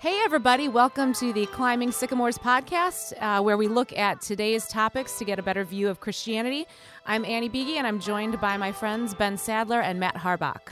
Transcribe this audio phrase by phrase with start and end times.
[0.00, 5.18] Hey, everybody, welcome to the Climbing Sycamores podcast, uh, where we look at today's topics
[5.18, 6.66] to get a better view of Christianity.
[7.04, 10.68] I'm Annie Beege, and I'm joined by my friends Ben Sadler and Matt Harbach.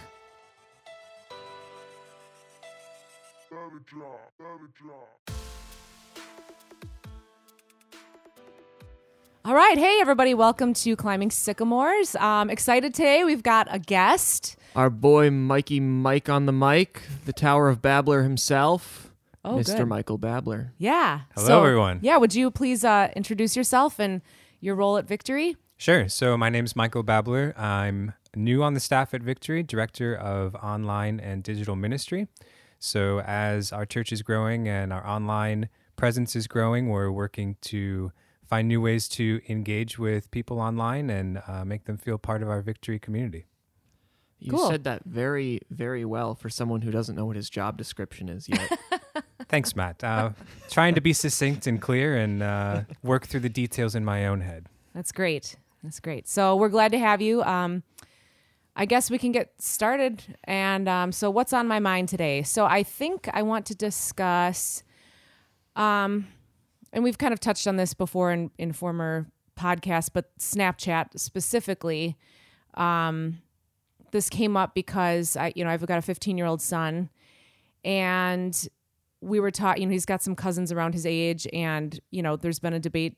[9.45, 9.77] All right.
[9.77, 10.35] Hey, everybody.
[10.35, 12.15] Welcome to Climbing Sycamores.
[12.15, 13.25] Um, excited today.
[13.25, 14.57] We've got a guest.
[14.77, 19.13] Our boy Mikey Mike on the mic, the Tower of Babbler himself,
[19.47, 19.79] Oh, Mr.
[19.79, 19.87] good.
[19.87, 20.73] Michael Babler.
[20.77, 21.21] Yeah.
[21.37, 22.01] Hello, everyone.
[22.03, 22.17] Yeah.
[22.17, 24.21] Would you please uh, introduce yourself and
[24.61, 25.57] your role at Victory?
[25.77, 26.09] Sure.
[26.09, 27.55] So my name is Michael Babler.
[27.57, 32.27] I'm new on the staff at Victory, director of online and digital ministry.
[32.79, 38.11] So as our church is growing and our online presence is growing, we're working to
[38.49, 42.49] find new ways to engage with people online and uh, make them feel part of
[42.49, 43.47] our Victory community.
[44.47, 44.69] You Cool.
[44.71, 48.49] said that very, very well for someone who doesn't know what his job description is
[48.49, 48.79] yet.
[49.49, 50.03] Thanks, Matt.
[50.05, 50.31] Uh,
[50.71, 54.41] trying to be succinct and clear and uh, work through the details in my own
[54.43, 54.67] head.
[54.95, 55.57] That's great.
[55.83, 56.29] That's great.
[56.29, 57.43] So we're glad to have you.
[57.43, 57.83] Um,
[58.77, 60.23] I guess we can get started.
[60.45, 62.43] And um, so, what's on my mind today?
[62.43, 64.83] So, I think I want to discuss,
[65.75, 66.29] um,
[66.93, 69.27] and we've kind of touched on this before in, in former
[69.59, 72.17] podcasts, but Snapchat specifically.
[72.75, 73.39] Um,
[74.13, 77.11] this came up because I, you know, I've got a 15 year old son,
[77.85, 78.69] and
[79.21, 82.37] we were taught, you know, he's got some cousins around his age, and you know,
[82.37, 83.17] there's been a debate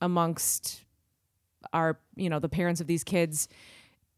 [0.00, 0.84] amongst
[1.72, 3.48] our you know the parents of these kids.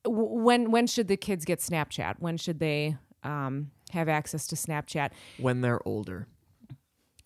[0.05, 2.17] When when should the kids get snapchat?
[2.19, 5.11] When should they um, have access to snapchat?
[5.39, 6.27] When they're older.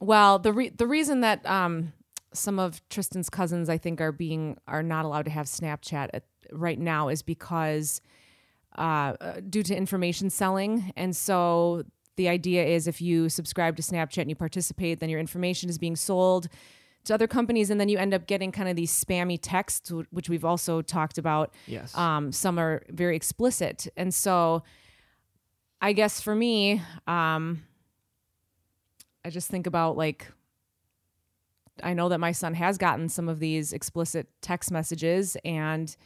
[0.01, 1.93] well the re- the reason that um,
[2.33, 6.25] some of tristan's cousins i think are being are not allowed to have snapchat at,
[6.51, 8.01] right now is because
[8.77, 10.93] uh, uh, due to information selling.
[10.97, 11.85] And so
[12.17, 15.79] the idea is if you subscribe to snapchat and you participate then your information is
[15.79, 16.49] being sold
[17.05, 20.29] to other companies and then you end up getting kind of these spammy texts which
[20.29, 21.53] we've also talked about.
[21.67, 21.97] Yes.
[21.97, 23.89] um, some are very explicit.
[23.97, 24.63] And so
[25.83, 27.63] i guess for me um,
[29.25, 30.29] i just think about like
[31.83, 35.97] i know that my son has gotten some of these explicit text messages and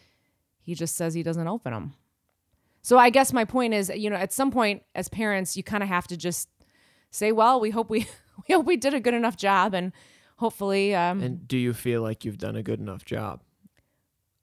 [0.63, 1.95] he just says he doesn't open them
[2.87, 5.83] so i guess my point is you know at some point as parents you kind
[5.83, 6.49] of have to just
[7.11, 8.07] say well we hope we
[8.49, 9.93] we hope we did a good enough job and
[10.37, 13.41] hopefully um, and do you feel like you've done a good enough job?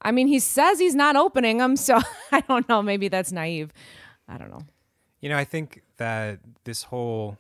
[0.04, 2.00] I mean, he says he's not opening them, so
[2.32, 2.82] I don't know.
[2.82, 3.72] Maybe that's naive.
[4.28, 4.64] I don't know.
[5.22, 7.38] You know, I think that this whole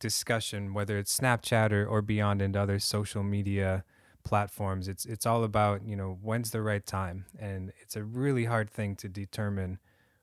[0.00, 3.84] discussion, whether it's Snapchat or, or beyond and other social media
[4.24, 7.26] platforms, it's it's all about, you know, when's the right time.
[7.38, 9.78] And it's a really hard thing to determine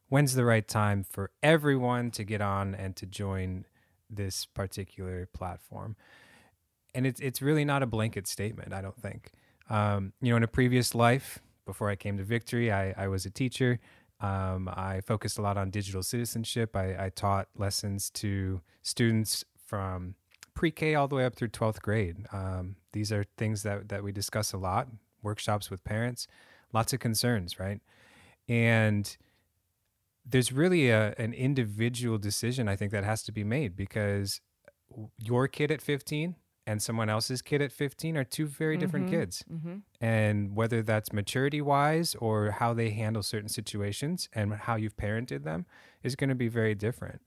[0.09, 3.66] when's the right time for everyone to get on and to join
[4.09, 5.95] this particular platform.
[6.94, 9.31] And it's it's really not a blanket statement, I don't think.
[9.69, 13.25] Um, you know, in a previous life, before I came to Victory, I, I was
[13.25, 13.79] a teacher.
[14.19, 16.75] Um, I focused a lot on digital citizenship.
[16.75, 20.16] I, I taught lessons to students from
[20.53, 22.25] pre-K all the way up through 12th grade.
[22.31, 24.88] Um, these are things that, that we discuss a lot,
[25.23, 26.28] workshops with parents,
[26.73, 27.79] lots of concerns, right?
[28.47, 29.16] And
[30.25, 34.41] there's really a, an individual decision I think that has to be made because
[35.17, 36.35] your kid at 15
[36.68, 39.44] and someone else's kid at 15 are two very different kids
[40.00, 45.44] and whether that's maturity wise or how they handle certain situations and how you've parented
[45.44, 45.66] them
[46.03, 47.22] is going to be very different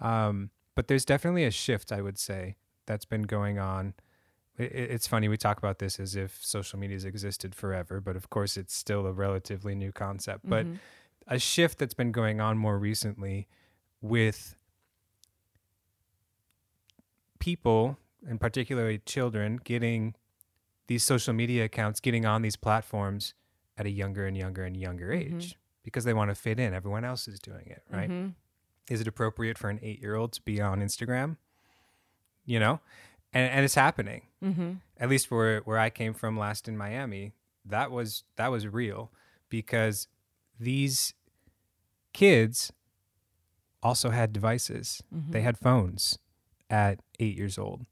[0.00, 2.54] um, but there's definitely a shift i would say
[2.86, 3.94] that's been going on.
[4.58, 8.30] It's funny we talk about this as if social media has existed forever but of
[8.30, 10.48] course it's still a relatively new concept.
[10.48, 10.76] But mm-hmm.
[11.26, 13.48] a shift that's been going on more recently
[14.00, 14.56] with
[17.38, 20.14] people and particularly children getting
[20.86, 23.34] these social media accounts getting on these platforms
[23.76, 25.36] at a younger and younger and younger mm-hmm.
[25.36, 26.72] age because they want to fit in.
[26.72, 28.30] Everyone else is doing it right mm-hmm.
[28.88, 31.36] Is it appropriate for an eight year old to be on instagram
[32.44, 32.80] you know
[33.32, 34.72] and, and it's happening Mm-hmm.
[34.98, 37.32] at least where where I came from last in Miami,
[37.64, 39.10] that was that was real
[39.48, 40.06] because
[40.60, 41.14] these
[42.12, 42.72] kids
[43.82, 45.02] also had devices.
[45.30, 46.18] They had phones
[46.70, 47.86] at 8 years old.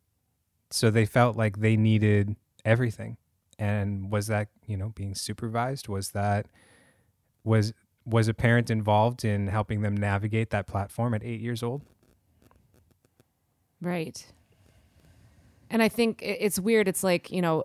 [0.71, 3.17] So they felt like they needed everything.
[3.59, 5.89] And was that, you know, being supervised?
[5.89, 6.47] Was that
[7.43, 7.73] was
[8.07, 11.83] was a parent involved in helping them navigate that platform at 8 years old?
[13.81, 14.27] Right.
[15.71, 16.89] And I think it's weird.
[16.89, 17.65] It's like, you know,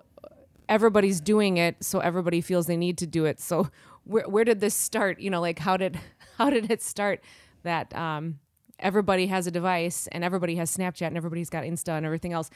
[0.68, 3.39] everybody's doing it, so everybody feels they need to do it.
[3.39, 3.69] So
[4.03, 5.19] where where did this start?
[5.19, 6.00] You know, like how did
[6.38, 7.21] how did it start
[7.63, 8.39] that um
[8.80, 12.50] everybody has a device and everybody has Snapchat and everybody's got Insta and everything else.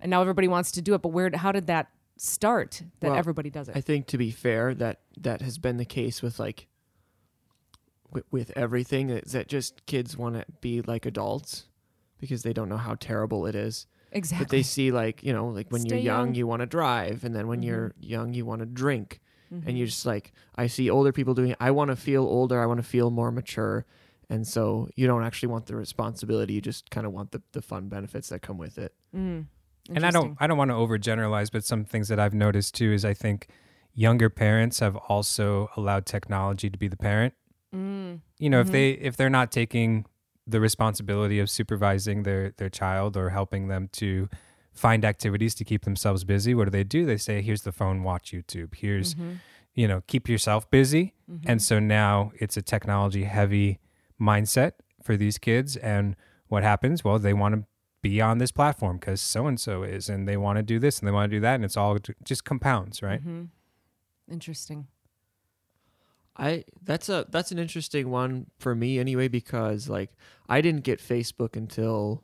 [0.00, 1.88] And now everybody wants to do it, but where how did that
[2.20, 3.76] start that Well, everybody does it?
[3.76, 6.66] I think to be fair, that that has been the case with like
[8.10, 9.10] with, with everything.
[9.10, 11.66] Is that just kids want to be like adults
[12.20, 13.86] because they don't know how terrible it is.
[14.12, 14.44] exactly.
[14.44, 16.34] But they see like you know like when Stay you're young, young.
[16.34, 19.66] you want to drive, and then when you're young, you want to drink, Mm-hmm.
[19.66, 21.52] and you're just like I see older people doing.
[21.52, 21.56] it.
[21.58, 22.60] I want to feel older.
[22.62, 23.86] I want to feel more mature.
[24.28, 26.52] And so you don't actually want the responsibility.
[26.52, 28.92] You just kind of want the, the fun benefits that come with it.
[29.16, 29.46] Mm.
[29.88, 32.92] And I don't I don't want to overgeneralize, but some things that I've noticed too
[32.92, 33.48] is I think
[33.94, 37.34] younger parents have also allowed technology to be the parent.
[37.74, 38.20] Mm.
[38.38, 38.72] You know, if Mhm.
[38.72, 40.06] they if they're not taking
[40.46, 44.28] the responsibility of supervising their their child or helping them to
[44.72, 47.04] find activities to keep themselves busy, what do they do?
[47.04, 48.74] They say, "Here's the phone, watch YouTube.
[48.76, 49.40] Here's Mhm.
[49.74, 51.42] you know, keep yourself busy." Mhm.
[51.46, 53.78] And so now it's a technology heavy
[54.20, 55.76] mindset for these kids.
[55.76, 56.16] And
[56.48, 57.04] what happens?
[57.04, 57.64] Well, they want to
[58.02, 60.98] be on this platform because so and so is, and they want to do this
[60.98, 61.56] and they want to do that.
[61.56, 63.24] And it's all just compounds, right?
[63.24, 63.48] Mhm.
[64.30, 64.86] Interesting.
[66.36, 70.10] I that's a that's an interesting one for me anyway because like
[70.48, 72.22] I didn't get Facebook until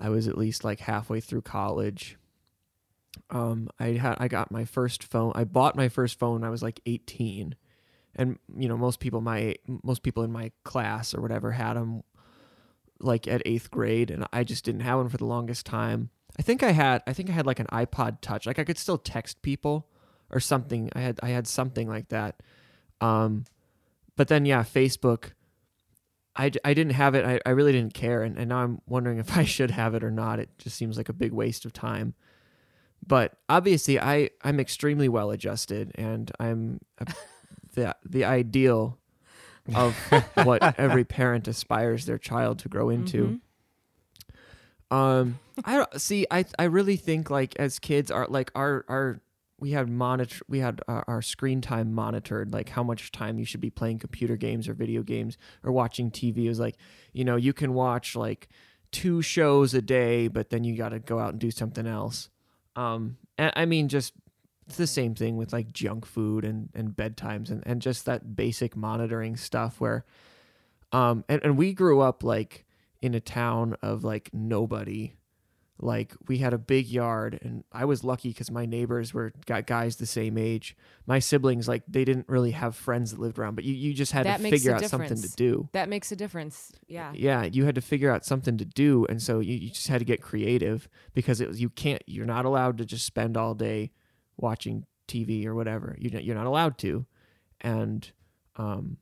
[0.00, 2.16] I was at least like halfway through college.
[3.30, 5.32] Um I had I got my first phone.
[5.34, 7.54] I bought my first phone when I was like 18.
[8.16, 12.02] And you know, most people my most people in my class or whatever had them
[13.04, 16.10] like at 8th grade and I just didn't have one for the longest time.
[16.38, 18.46] I think I had I think I had like an iPod touch.
[18.46, 19.86] Like I could still text people
[20.30, 20.90] or something.
[20.94, 22.42] I had I had something like that.
[23.00, 23.44] Um,
[24.16, 25.32] but then yeah, Facebook.
[26.36, 27.24] I, I didn't have it.
[27.24, 30.02] I, I really didn't care, and, and now I'm wondering if I should have it
[30.02, 30.40] or not.
[30.40, 32.14] It just seems like a big waste of time.
[33.06, 37.06] But obviously, I I'm extremely well adjusted, and I'm a,
[37.74, 38.98] the the ideal
[39.74, 39.94] of
[40.44, 43.26] what every parent aspires their child to grow into.
[43.26, 43.40] Mhm.
[44.90, 46.26] Um, I see.
[46.30, 49.20] I I really think like as kids are like our our
[49.58, 53.44] we had monitor we had our, our screen time monitored like how much time you
[53.44, 56.44] should be playing computer games or video games or watching TV.
[56.44, 56.76] It was like
[57.12, 58.48] you know you can watch like
[58.92, 62.28] two shows a day, but then you got to go out and do something else.
[62.76, 64.12] Um, and I mean just
[64.66, 68.34] it's the same thing with like junk food and and bedtimes and and just that
[68.36, 70.04] basic monitoring stuff where
[70.92, 72.64] um and, and we grew up like
[73.02, 75.14] in a town of like nobody
[75.80, 79.66] like we had a big yard and i was lucky because my neighbors were got
[79.66, 83.56] guys the same age my siblings like they didn't really have friends that lived around
[83.56, 86.16] but you, you just had That to figure out something to do That makes a
[86.16, 86.72] difference.
[86.86, 87.10] Yeah.
[87.14, 89.98] yeah you had to figure out something to do and so you, you just had
[89.98, 93.54] to get creative because it was you can't you're not allowed to just spend all
[93.54, 93.90] day
[94.36, 97.04] watching tv or whatever you're not, you're not allowed to
[97.60, 98.10] and
[98.56, 98.96] um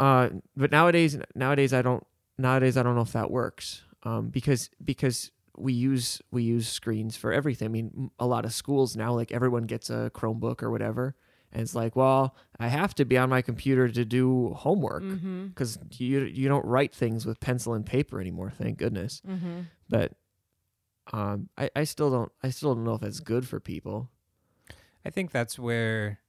[0.00, 2.06] uh but nowadays nowadays i don't
[2.38, 7.16] nowadays i don't know if that works um because because we use we use screens
[7.16, 10.70] for everything i mean a lot of schools now like everyone gets a chromebook or
[10.70, 11.14] whatever
[11.52, 15.46] and it's like well i have to be on my computer to do homework Mm-hmm.
[15.48, 18.52] because you you don't write things with pencil and paper anymore.
[18.58, 19.22] Thank goodness.
[19.28, 19.60] Mm-hmm.
[19.88, 20.12] But
[21.12, 24.10] um, I I still don't I still don't know if that's good for people.
[25.04, 26.20] I think that's where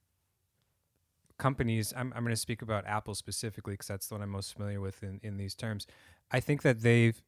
[1.37, 4.53] companies, I'm, I'm going to speak about Apple specifically because that's the one I'm most
[4.53, 5.87] familiar with in, in these terms.
[6.31, 7.21] I think that they've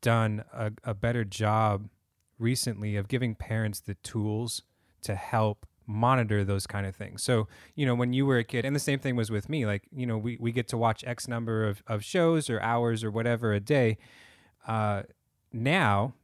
[0.00, 1.88] done a, a better job
[2.38, 4.62] recently of giving parents the tools
[5.02, 7.22] to help monitor those kind of things.
[7.22, 9.66] So, you know, when you were a kid, and the same thing was with me,
[9.66, 13.02] like, you know, we, we get to watch X number of, of shows or hours
[13.02, 13.98] or whatever a day.
[14.66, 15.02] Uh,
[15.52, 16.14] now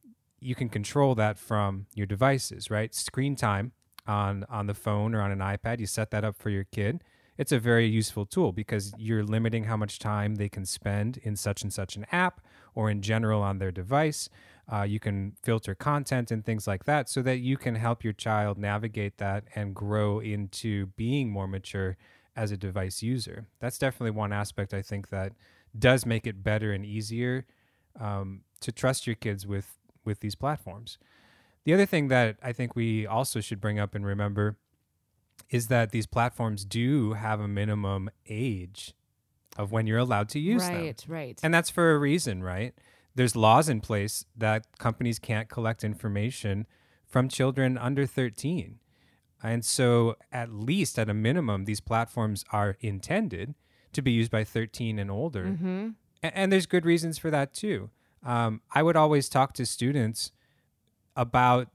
[0.40, 2.95] you can control that from your devices, right?
[2.95, 3.73] Screen time
[4.07, 7.02] on on the phone or on an iPad, you set that up for your kid.
[7.37, 11.37] It's a very useful tool because you're limiting how much time they can spend in
[11.37, 12.40] such and such an app
[12.75, 14.28] or in general on their device.
[14.71, 18.12] Uh, you can filter content and things like that so that you can help your
[18.12, 21.97] child navigate that and grow into being more mature
[22.35, 23.47] as a device user.
[23.61, 25.33] That's definitely one aspect I think that
[25.78, 27.47] does make it better and easier
[28.00, 30.99] um, to trust your kids with with these platforms.
[31.64, 34.57] The other thing that I think we also should bring up and remember
[35.50, 38.95] is that these platforms do have a minimum age
[39.57, 40.83] of when you're allowed to use them.
[40.83, 41.40] Right, right.
[41.43, 42.75] And that's for a reason, right?
[43.14, 46.67] There's laws in place that companies can't collect information
[47.07, 48.78] from children under 13.
[49.43, 53.55] And so, at least at a minimum, these platforms are intended
[53.93, 55.45] to be used by 13 and older.
[55.45, 55.88] mm-hmm.
[56.23, 57.90] A- and there's good reasons for that too.
[58.23, 60.33] Um, I would always talk to students
[61.17, 61.69] about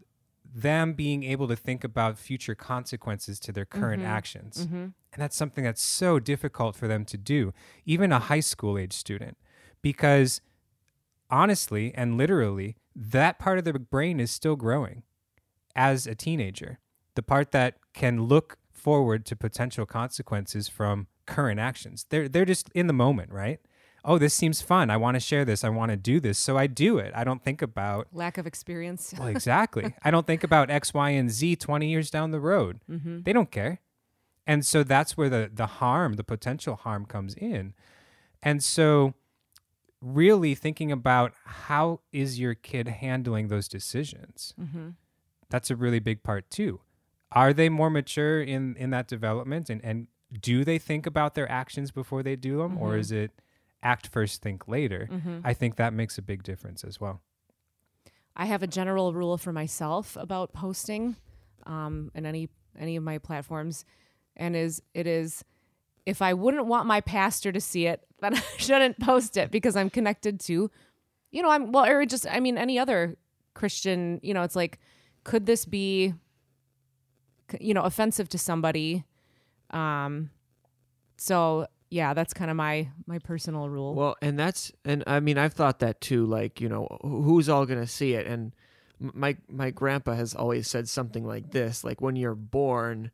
[0.56, 4.08] them being able to think about future consequences to their current Mhm.
[4.08, 4.66] actions.
[4.66, 4.76] Mm-hmm.
[4.76, 7.54] And that's something that's so difficult for them to do,
[7.86, 9.38] even a high school age student,
[9.82, 10.42] because
[11.30, 15.04] honestly and literally, that part of the brain is still growing
[15.76, 16.80] as a teenager.
[17.16, 22.06] The part that can look forward to potential consequences from current actions.
[22.10, 23.60] They're they're just in the moment, right?
[24.06, 24.90] Oh, this seems fun.
[24.90, 25.64] I want to share this.
[25.64, 26.38] I want to do this.
[26.38, 27.14] So I do it.
[27.16, 29.14] I don't think about Lack of experience.
[29.18, 29.96] well, exactly.
[30.04, 32.82] I don't think about X, Y, and Z 20 years down the road.
[32.90, 33.22] Mm-hmm.
[33.22, 33.80] They don't care.
[34.46, 37.74] And so that's where the, the harm, the potential harm comes in.
[38.42, 39.14] And so,
[40.02, 44.54] really thinking about how is your kid handling those decisions?
[44.60, 44.90] Mm-hmm.
[45.50, 46.82] That's a really big part too.
[47.32, 49.70] Are they more mature in, in that development?
[49.70, 50.08] And, and
[50.42, 52.78] do they think about their actions before they do them?
[52.78, 53.00] Or Mhm.
[53.00, 53.32] is it
[53.84, 55.08] act first, think later?
[55.12, 55.40] Mm-hmm.
[55.44, 57.22] I think that makes a big difference as well.
[58.36, 61.16] I have a general rule for myself about posting
[61.66, 63.86] um, in any any of my platforms,
[64.36, 65.44] and is it is
[66.06, 69.76] if I wouldn't want my pastor to see it, then I shouldn't post it because
[69.76, 70.72] I'm connected to,
[71.32, 73.18] you know, I'm well, or just I mean any other
[73.54, 74.80] Christian, you know, it's like,
[75.24, 76.14] could this be,
[77.60, 79.04] you know, offensive to somebody?
[79.70, 80.32] Um,
[81.18, 83.94] so yeah, that's kind of my my personal rule.
[83.94, 86.26] Well, and that's and I mean I've thought that too.
[86.26, 88.26] Like you know who's all gonna see it?
[88.26, 88.52] And
[89.00, 93.12] my my grandpa has always said something like this: like when you're born,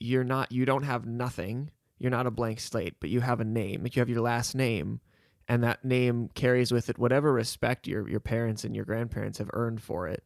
[0.00, 1.70] you're not you don't have nothing.
[2.00, 3.86] You're not a blank slate, but you have a name.
[3.86, 5.00] You have your last name,
[5.46, 9.50] and that name carries with it whatever respect your your parents and your grandparents have
[9.52, 10.24] earned for it.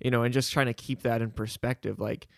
[0.00, 2.28] You know, and just trying to keep that in perspective, like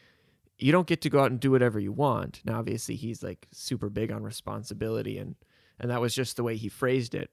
[0.59, 2.41] you don't get to go out and do whatever you want.
[2.45, 5.35] Now, obviously, he's like super big on responsibility, and
[5.81, 7.31] and that was just the way he phrased it.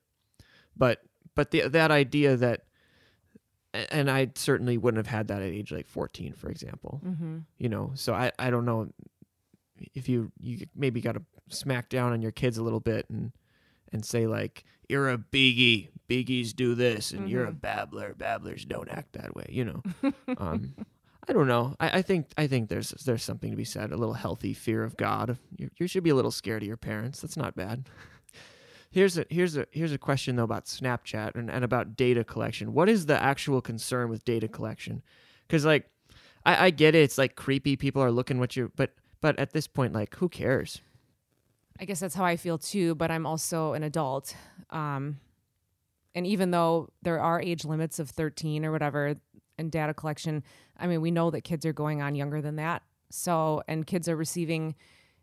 [0.75, 1.01] But
[1.35, 2.63] but the that idea that,
[3.73, 7.01] and I certainly wouldn't have had that at age like fourteen, for example.
[7.05, 7.39] mm-hmm.
[7.57, 8.89] You know, so I I don't know
[9.93, 13.31] if you you maybe got to smack down on your kids a little bit and
[13.91, 17.61] and say like you're a biggie, biggies do this, and you're a Mhm.
[17.61, 19.45] babbler, babblers don't act that way.
[19.49, 19.83] You know.
[20.37, 20.73] um,
[21.29, 21.75] I don't know.
[21.79, 23.91] I, I think I think there's there's something to be said.
[23.91, 25.37] A little healthy fear of God.
[25.55, 27.21] You, you should be a little scared of your parents.
[27.21, 27.87] That's not bad.
[28.91, 32.73] Here's a here's a here's a question though about Snapchat and, and about data collection.
[32.73, 35.03] What is the actual concern with data collection?
[35.47, 35.91] Because like,
[36.43, 37.03] I, I get it.
[37.03, 37.75] It's like creepy.
[37.75, 40.81] People are looking what you, but but at this point, like, who cares?
[41.79, 44.35] I guess that's how I feel too, but I'm also an adult.
[44.71, 45.19] Um,
[46.15, 49.15] and even though there are age limits of 13 or whatever
[49.59, 50.43] in data collection,
[50.77, 52.83] I mean, we know that kids are going on younger than that.
[53.11, 54.75] So, and kids are receiving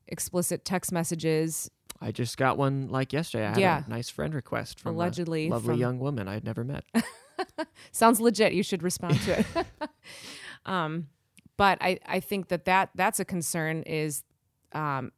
[0.08, 3.46] explicit text messages, I just got one like yesterday.
[3.46, 3.84] I had Yeah.
[3.86, 5.48] a nice friend request from allegedly.
[5.48, 6.84] a lovely from, young woman I'd never met.
[7.92, 8.52] Sounds legit.
[8.52, 9.46] You should respond to it.
[10.66, 11.08] um,
[11.56, 14.24] but I, I think that, that that's a concern is
[14.72, 15.12] um,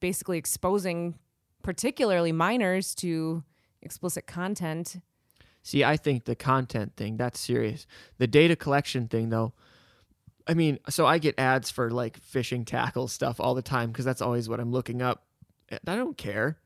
[0.00, 1.18] basically exposing
[1.62, 3.42] particularly minors to
[3.82, 5.00] explicit content.
[5.66, 7.88] See, I think the content thing, that's serious.
[8.18, 9.52] The data collection thing, though,
[10.46, 14.04] I mean, so I get ads for like fishing tackle stuff all the time because
[14.04, 15.24] that's always what I'm looking up.
[15.68, 16.56] And I don't care.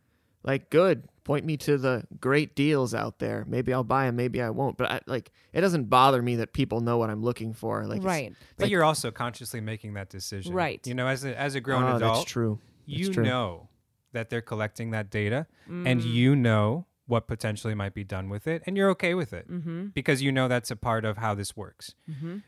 [0.43, 1.05] Like, good.
[1.25, 3.47] Point me to the great deals out there.
[3.49, 4.77] Maybe I'll buy them, maybe I won't.
[4.77, 7.87] But I, like, it doesn't bother me that people know what I'm looking for.
[7.87, 8.35] Like, it's- right.
[8.59, 10.53] But Like- you're also consciously making that decision.
[10.53, 10.87] Right.
[10.87, 12.59] You know, as a, as a grown Oh, adult, that's true.
[12.85, 13.25] you true.
[13.25, 13.69] know
[14.13, 15.87] that they're collecting that data Mm.
[15.87, 19.51] and you know what potentially might be done with it and you're okay with it
[19.51, 19.87] Mm-hmm.
[19.89, 21.95] because you know that's a part of how this works.
[22.11, 22.39] Mm-hmm.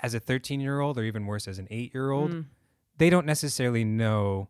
[0.00, 2.44] As a 13 year old, or even worse, as an eight year old, Mm.
[2.98, 4.48] they don't necessarily know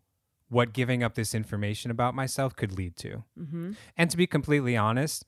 [0.49, 3.23] what giving up this information about myself could lead to.
[3.39, 3.71] Mm-hmm.
[3.97, 5.25] And to be completely honest,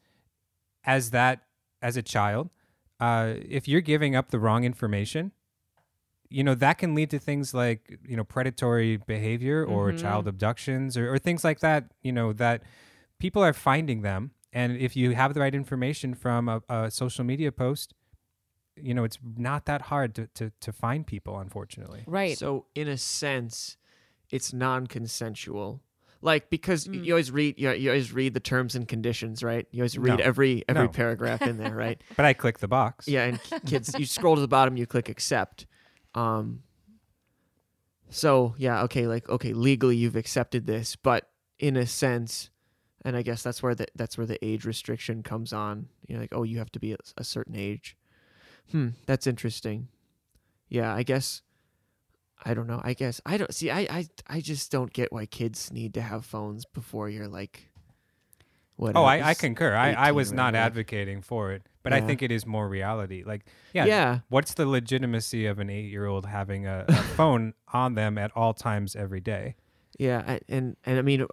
[0.84, 1.42] as that
[1.82, 2.50] as a child,
[3.00, 5.32] uh, if you're giving up the wrong information,
[6.30, 10.00] you know that can lead to things like you know predatory behavior or Mhm.
[10.02, 11.92] child abductions or, or things like that.
[12.02, 12.64] You know that
[13.20, 17.24] people are finding them, and if you have the right information from a, a social
[17.24, 17.94] media post,
[18.76, 21.38] you know it's not that hard to to, to find people.
[21.40, 22.36] Unfortunately, Right.
[22.38, 23.78] So, in a sense,
[24.32, 25.82] it's non-consensual.
[26.22, 27.06] Like because Mm.
[27.06, 29.68] you always read, you, you always read the terms and conditions, right?
[29.72, 30.24] You always read No.
[30.24, 30.90] every every No.
[30.90, 32.02] paragraph in there, right?
[32.18, 33.08] but I click the box.
[33.08, 35.68] yeah, and kids, you scroll to the bottom, you click accept.
[36.16, 36.64] Um.
[38.10, 42.50] So yeah, okay, like okay, legally you've accepted this, but in a sense,
[43.06, 45.88] and I guess that's where the that's where the age restriction comes on.
[46.08, 47.96] You know, like oh, you have to be a, a certain age.
[48.72, 49.88] Hmm, that's interesting.
[50.68, 51.42] Yeah, I guess.
[52.44, 52.82] I don't know.
[52.84, 53.72] I guess I don't see.
[53.72, 57.70] I I I just don't get why kids need to have phones before you're like
[58.76, 59.00] whatever.
[59.00, 59.74] Oh, I, I concur.
[59.74, 60.66] I, I was not whatever.
[60.66, 63.24] advocating for it, but I think it is more reality.
[63.26, 64.20] Like, yeah, Yeah.
[64.28, 68.32] what's the legitimacy of an eight year old having a, a phone on them at
[68.36, 69.56] all times every day?
[69.98, 71.26] Yeah, I- and and I mean,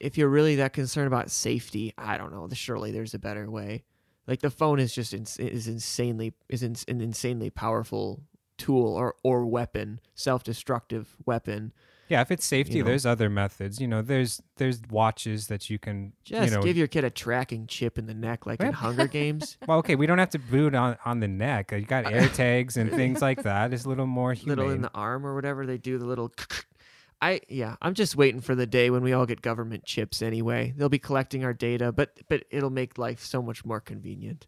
[0.00, 2.48] if you're really that concerned about safety, I don't know.
[2.52, 3.84] Surely there's a better way.
[4.26, 8.22] Like the phone is just ins- is insanely is ins- an insanely powerful
[8.58, 11.72] tool or or weapon, self destructive weapon.
[12.10, 12.88] Yeah, if it's safety, You know.
[12.88, 13.80] there's other methods.
[13.80, 16.62] You know, there's there's watches that you can Just you know.
[16.62, 19.58] give your kid a tracking chip in the neck, like in Hunger Games.
[19.66, 21.70] well, okay, we don't have to boot on on the neck.
[21.72, 23.72] You got air tags and things like that.
[23.74, 24.56] It's a little more humane.
[24.56, 26.32] little in the arm or whatever they do the little
[27.20, 30.72] I yeah, I'm just waiting for the day when we all get government chips anyway.
[30.76, 34.46] They'll be collecting our data, but but it'll make life so much more convenient.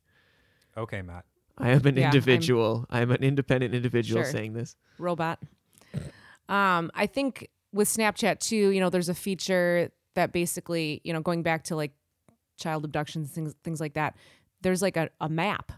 [0.77, 1.25] okay, Matt.
[1.59, 2.87] I am an Yeah, I'm- individual.
[2.89, 4.31] I'm, an independent individual Sure.
[4.33, 4.77] saying this.
[4.99, 5.41] robot.
[6.49, 11.21] Um, I think with Snapchat too, you know, there's a feature that basically, you know,
[11.21, 11.93] going back to like
[12.59, 14.17] child abductions, things things like that.
[14.63, 15.73] There's like a, a map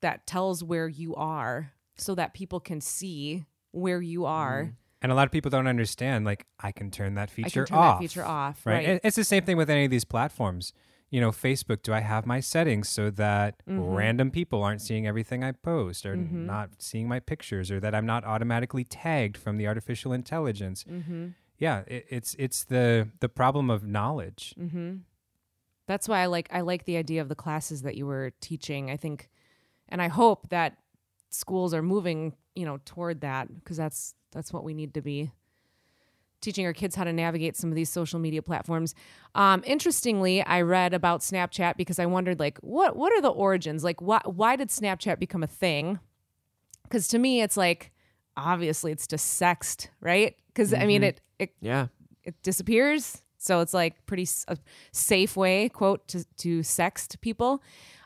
[0.00, 4.72] that tells where you are so that people can see where you are.
[5.02, 6.24] And a lot of people don't understand.
[6.24, 7.98] Like, I can turn that I feature can turn off.
[7.98, 8.66] that feature off.
[8.66, 8.86] right?
[8.86, 9.00] Right.
[9.02, 10.72] It's the same thing with any of these platforms.
[11.10, 13.96] You know, Facebook, do I have my settings so that Mhm.
[13.96, 16.44] random people aren't seeing everything I post or Mhm.
[16.46, 20.84] not seeing my pictures or that I'm not automatically tagged from the artificial intelligence?
[20.84, 21.28] mm-hmm.
[21.58, 24.54] Yeah, it, it's it's the the problem of knowledge.
[24.58, 24.98] Mm-hmm.
[25.86, 28.90] That's why I like I like the idea of the classes that you were teaching.
[28.90, 29.28] I think,
[29.88, 30.78] and I hope that
[31.30, 35.30] schools are moving, you know, toward that because that's that's what we need to be
[36.40, 38.94] teaching our kids how to navigate some of these social media platforms.
[39.34, 43.84] Um, interestingly, I read about Snapchat because I wondered, like, what what are the origins?
[43.84, 45.98] Like, why why did Snapchat become a thing?
[46.84, 47.92] Because to me, it's like
[48.36, 50.36] obviously it's just sext, right?
[50.48, 51.06] Because I mean, Mhm.
[51.08, 51.86] it it Yeah.
[52.24, 53.22] it disappears.
[53.42, 54.58] So it's like pretty s- a
[54.92, 57.62] safe way, quote, to, to sext people.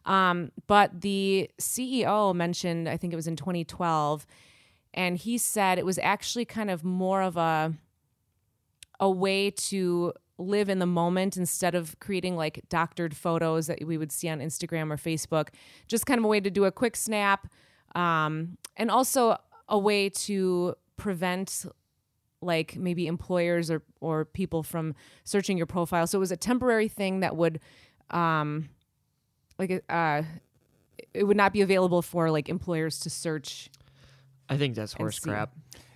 [0.06, 4.26] Um, but the CEO mentioned, I think it was in 2012,
[4.92, 7.74] and he said it was actually kind of more of a
[9.00, 13.98] a way to live in the moment instead of creating like doctored photos that we
[13.98, 15.48] would see on Instagram or Facebook.
[15.88, 17.48] Just kind of a way to do a quick snap,
[17.94, 19.36] um, and also
[19.68, 21.64] a way to prevent
[22.40, 26.06] like maybe employers or or people from searching your profile.
[26.06, 27.60] So it was a temporary thing that would
[28.10, 28.68] um
[29.58, 30.22] like uh
[31.12, 33.70] it would not be available for like employers to search.
[34.48, 35.30] I think that's horse see.
[35.30, 35.52] crap.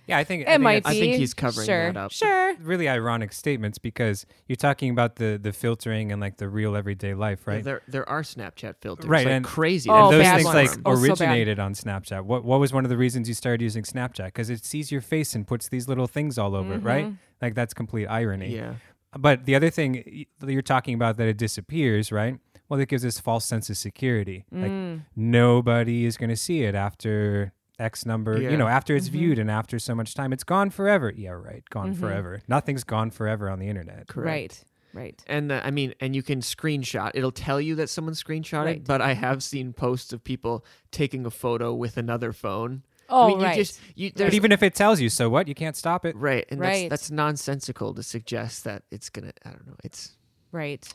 [0.07, 0.89] Yeah, I think It I think might Be.
[0.89, 2.11] I think he's covering sure, that up.
[2.11, 2.55] Sure.
[2.61, 7.13] really ironic statements because you're talking about the the filtering and like the real everyday
[7.13, 7.63] life, Yeah, right?
[7.63, 9.05] there there are Snapchat filters.
[9.07, 9.87] Right, Like and- crazy.
[9.89, 10.55] Oh, and those things ones.
[10.71, 12.23] like Oh, so originated on Snapchat.
[12.23, 14.25] What what was one of the reasons you started using Snapchat?
[14.25, 17.05] Because it sees your face and puts these little things all over it, right?
[17.05, 17.17] Mhm.
[17.41, 18.55] Like that's complete irony.
[18.55, 18.75] yeah.
[19.17, 22.39] But the other thing y- you're talking about that it disappears, right?
[22.69, 24.45] Well, it gives this false sense of security.
[24.51, 25.01] Like Mm.
[25.15, 28.49] nobody is going to see it after X number, Yeah.
[28.51, 29.13] you know, after it's Mhm.
[29.13, 30.31] viewed and after so much time.
[30.33, 31.13] It's gone forever.
[31.15, 31.63] Yeah, right.
[31.69, 31.99] Gone Mhm.
[31.99, 32.41] forever.
[32.47, 34.07] Nothing's gone forever on the internet.
[34.07, 34.25] Correct.
[34.27, 34.63] Right.
[34.91, 35.23] Right.
[35.27, 37.11] And the, I mean, and you can screenshot.
[37.13, 38.75] It'll tell you that someone screenshot Right.
[38.77, 42.83] it, but I have seen posts of people taking a photo with another phone.
[43.07, 43.57] Oh, I mean, right.
[43.57, 45.47] you just you But there's even if it tells you, so what?
[45.47, 46.15] You can't stop it.
[46.15, 46.89] right, and Right.
[46.89, 49.31] that's that's nonsensical to suggest that it's gonna.
[49.45, 49.75] I don't know.
[49.83, 50.17] It's
[50.51, 50.87] right.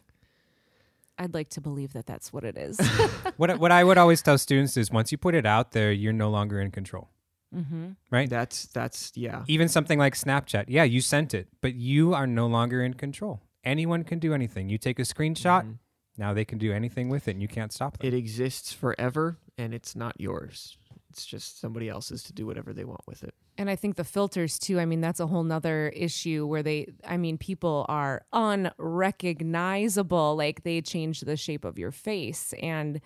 [1.18, 2.78] I'd like to believe that that's what it is.
[3.36, 5.92] what I- what I would always tell students is once you put it out there,
[5.92, 7.08] you're no longer in control.
[7.54, 7.90] mm-hmm.
[8.10, 8.28] Right?
[8.28, 9.44] that's that's yeah.
[9.46, 10.64] Even something like Snapchat.
[10.68, 13.40] Yeah, you sent it, but you are no longer in control.
[13.64, 14.68] Anyone can do anything.
[14.68, 15.78] You take a screenshot, Mhm.
[16.18, 18.06] now they can do anything with it and you can't stop them.
[18.08, 20.76] It exists forever, and it's not yours.
[21.14, 23.32] It's just somebody else's to do whatever they want with it.
[23.56, 24.80] And I think the filters too.
[24.80, 30.34] I mean, that's a whole nother issue where they, I mean, people are unrecognizable.
[30.36, 33.00] Like they change the shape of your face and,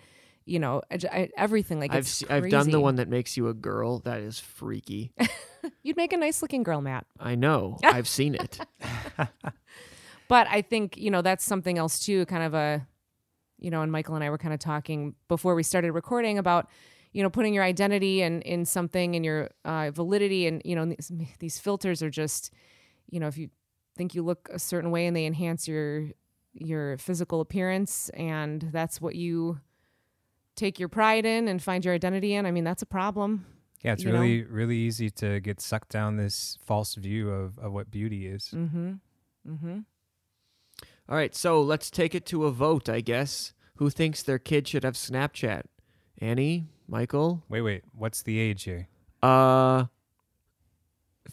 [0.45, 1.79] you know, I- I- everything.
[1.79, 3.99] Like I've se- I've done the one that makes you a girl.
[3.99, 5.11] That is freaky.
[5.83, 7.05] You'd make a nice looking girl, Matt.
[7.19, 7.77] I know.
[7.83, 8.59] I've seen it.
[10.27, 12.85] But I think, you know, that's something else too, kind of a,
[13.57, 16.69] you know, and Michael and I were kind of talking before we started recording about,
[17.11, 20.47] you know, putting your identity in, in something and your uh, validity.
[20.47, 22.53] And, you know, these, these filters are just,
[23.09, 23.49] you know, if you
[23.95, 26.07] think you look a certain way and they enhance your,
[26.53, 29.59] your physical appearance and that's what you
[30.55, 32.45] take your pride in and find your identity in.
[32.45, 33.45] I mean, that's a problem.
[33.81, 34.19] Yeah, it's you know?
[34.19, 38.51] really, really easy to get sucked down this false view of, of what beauty is.
[38.53, 38.93] Mm-hmm.
[39.49, 39.79] Mm-hmm.
[41.07, 43.53] All right, so let's take it to a vote, I guess.
[43.77, 45.63] Who thinks their kid should have Snapchat?
[46.19, 47.83] Annie, Michael, Wait, wait.
[47.93, 48.87] What's the age here?
[49.21, 49.85] uh,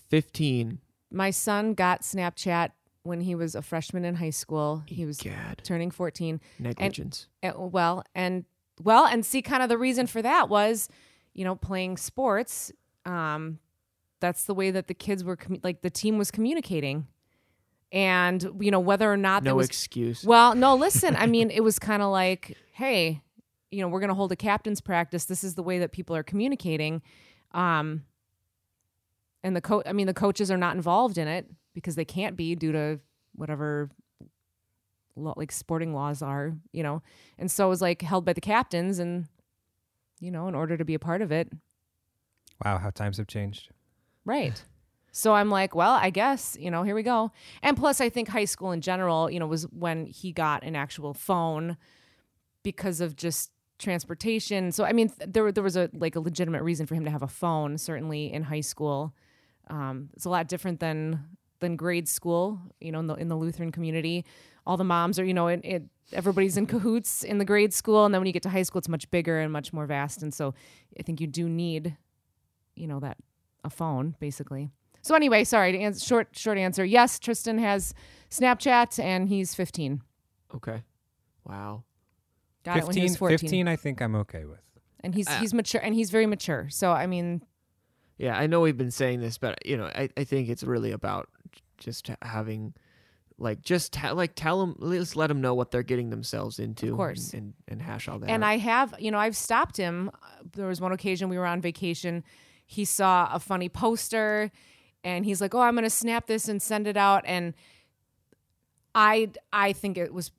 [0.09, 0.81] fifteen.
[1.11, 2.71] My son got Snapchat
[3.05, 4.83] when he was a freshman in high school.
[4.87, 5.63] He was Gad.
[5.65, 6.41] turning 14.
[6.59, 7.29] Negligence.
[7.43, 8.45] Uh, well, and
[8.83, 10.89] well, and see, kind of the reason for that was,
[11.33, 12.73] you know, playing sports.
[13.07, 13.61] Um,
[14.21, 17.07] that's the way that the kids were commu- like the team was communicating,
[17.93, 20.25] and you know whether or not there no was excuse.
[20.25, 21.15] well, no, listen.
[21.17, 23.23] I mean, it was kind of like, hey,
[23.77, 25.27] you know, we're going to hold a captain's practice.
[25.27, 27.03] This is the way that people are communicating.
[27.53, 28.05] Um,
[29.43, 32.37] and the coach, I mean, the coaches are not involved in it because they can't
[32.37, 33.01] be due to
[33.35, 33.91] whatever
[35.15, 37.03] like sporting laws are, you know.
[37.39, 39.27] And so it was like held by the captains, and
[40.21, 41.53] you know, in order to be a part of it,
[42.65, 43.71] Wow, how times have changed.
[44.25, 44.63] Right.
[45.13, 47.33] So I'm like, well, I guess, you know, here we go.
[47.63, 50.77] And plus, I think high school in general, you know, was when he got an
[50.77, 51.77] actual phone
[52.63, 54.73] because of just transportation.
[54.73, 57.11] So I mean, th- there there was a like a legitimate reason for him to
[57.11, 57.79] have a phone.
[57.79, 59.15] Certainly in high school,
[59.69, 61.25] um, it's a lot different than
[61.61, 62.61] than grade school.
[62.81, 64.25] You know, in the in the Lutheran community,
[64.67, 68.05] all the moms are, you know, it, it everybody's in cahoots in the grade school,
[68.05, 70.23] and then when you get to high school, it's much bigger and much more vast.
[70.23, 70.55] And so
[70.99, 71.97] I think you do need,
[72.75, 73.17] you know, that
[73.65, 74.71] a phone basically.
[75.03, 76.85] So anyway, sorry to answer short short answer.
[76.85, 77.95] Yes, Tristan has
[78.31, 80.03] Snapchat and he's 15.
[80.55, 80.83] okay.
[81.45, 81.85] Wow.
[82.67, 83.39] Got it when he 15, was 14.
[83.39, 84.61] 15, I think I'm okay with.
[85.01, 85.39] And he's Ah.
[85.41, 86.69] he's mature and he's very mature.
[86.71, 87.43] So I mean,
[88.19, 90.91] Yeah, I know we've been saying this, but you know, I, I think it's really
[90.93, 91.29] about
[91.79, 92.73] just having,
[93.39, 96.91] like, just ha- like tell them, let's let them know what they're getting themselves into,
[96.93, 97.33] of course.
[97.35, 98.31] and, and, and hash all that.
[98.31, 98.49] and out.
[98.49, 100.11] I have, you know, I've stopped him.
[100.55, 102.25] There was one occasion we were on vacation.
[102.65, 104.51] He saw a funny poster
[105.05, 107.55] and he's like, "Oh, I'm going to snap this and send it out." And
[108.95, 110.31] I I think it was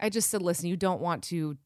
[0.00, 1.56] I just said, "Listen, you don't want to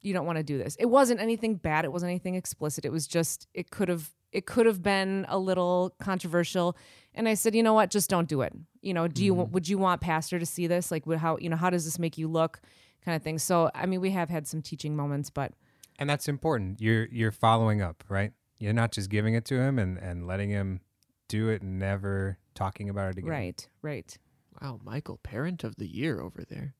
[0.00, 1.84] you don't want to do this." It wasn't anything bad.
[1.84, 2.84] It wasn't anything explicit.
[2.84, 6.76] It was just it could have it could have been a little controversial.
[7.14, 7.90] And I said, "You know what?
[7.90, 9.52] Just don't do it." You know, do you mm-hmm.
[9.52, 10.90] would you want pastor to see this?
[10.90, 12.60] Like wh- how, you know, how does this make you look?
[13.06, 13.38] kind of thing.
[13.38, 15.52] So, I mean, we have had some teaching moments, but
[15.98, 16.80] And that's important.
[16.80, 18.32] You're you're following up, right?
[18.58, 20.80] You're not just giving it to him and, and letting him
[21.28, 23.30] do it and never talking about it again.
[23.30, 24.18] right, right.
[24.60, 26.74] wow, Michael, parent of the year over there,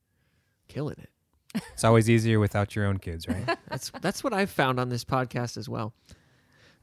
[0.67, 1.09] killing it.
[1.73, 3.57] It's always easier without your own kids, right?
[3.69, 5.93] That's that's what I've found on this podcast as well.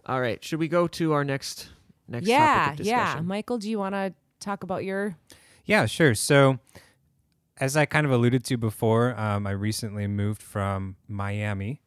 [0.07, 1.69] All right, should we go to our next
[2.09, 3.21] next yeah, topic of yeah.
[3.23, 5.17] Michael, do you want to talk about your?
[5.65, 6.15] Yeah, sure.
[6.15, 6.59] So,
[7.59, 11.81] as I kind of alluded to before, um, I recently moved from Miami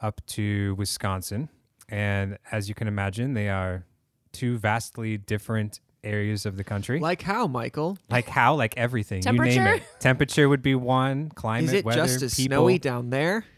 [0.00, 1.48] up to Wisconsin.
[1.88, 3.84] And as you can imagine, they are
[4.32, 6.98] two vastly different areas of the country.
[6.98, 7.98] Like, Like how, Michael?
[8.10, 8.54] Like how?
[8.54, 9.22] Like everything.
[9.24, 9.74] You name Temperature?
[9.76, 10.00] it.
[10.00, 12.48] Temperature would be one, climate, Is it weather, just as people.
[12.56, 13.44] snowy down there?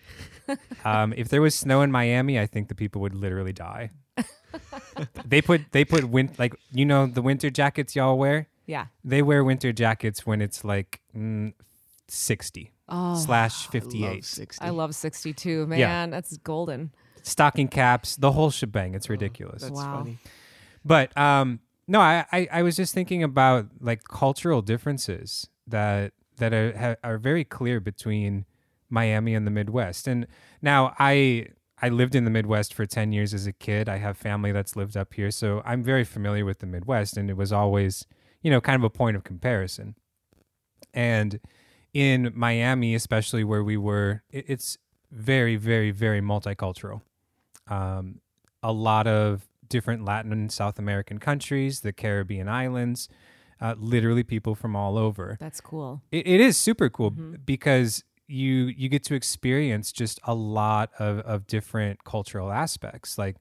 [0.85, 3.89] Um, if there was snow in Miami, I think the people would literally die.
[5.25, 8.49] they put they put win like you know the winter jackets y'all wear.
[8.67, 8.87] Yeah.
[9.03, 11.55] They wear winter jackets when it's like mm,
[12.09, 14.23] 60 Oh, slash 58.
[14.23, 14.63] 60.
[14.63, 15.79] I love 62, man.
[15.79, 16.07] Yeah.
[16.09, 16.93] That's golden.
[17.23, 18.95] Stocking caps, the whole shebang.
[18.95, 19.63] It's ridiculous.
[19.63, 19.99] That's Wow.
[20.01, 20.19] funny.
[20.85, 26.53] But um, no, I, I, I was just thinking about like cultural differences that that
[26.53, 28.45] are are very clear between
[28.91, 30.07] Miami and the Midwest.
[30.07, 30.27] And
[30.63, 31.47] now I
[31.81, 33.89] I lived in the Midwest for ten years as a kid.
[33.89, 37.31] I have family that's lived up here, so I'm very familiar with the Midwest, and
[37.31, 38.07] it was always
[38.43, 39.95] you know kind of a point of comparison.
[40.93, 41.41] And
[41.93, 44.79] in Miami, especially where we were, it's
[45.11, 47.03] very, very, very multicultural.
[47.69, 48.21] Um,
[48.63, 53.09] a lot of different Latin and South American countries, the Caribbean islands,
[53.61, 55.37] uh, literally people from all over.
[55.41, 56.01] That's cool.
[56.13, 60.91] It, it is super cool b- because you you get to experience just a lot
[61.01, 63.39] of, of different cultural aspects, like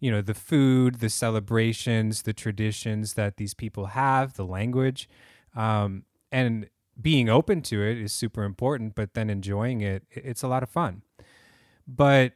[0.00, 5.06] you know the food, the celebrations, the traditions that these people have, the language,
[5.54, 8.94] um, and being open to it is super important.
[8.94, 11.02] But then enjoying it, it's a lot of fun.
[11.86, 12.32] But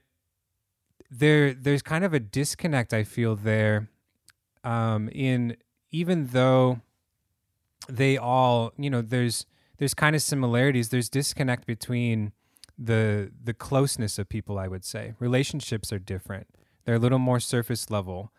[1.10, 3.88] there there's kind of a disconnect I feel there
[4.64, 5.56] um, in
[5.90, 6.80] even though
[7.88, 9.46] they all you know there's
[9.78, 12.32] there's kind of similarities there's disconnect between
[12.78, 15.14] the the closeness of people I would say.
[15.18, 16.46] Relationships are different.
[16.84, 18.32] They're a little more surface level.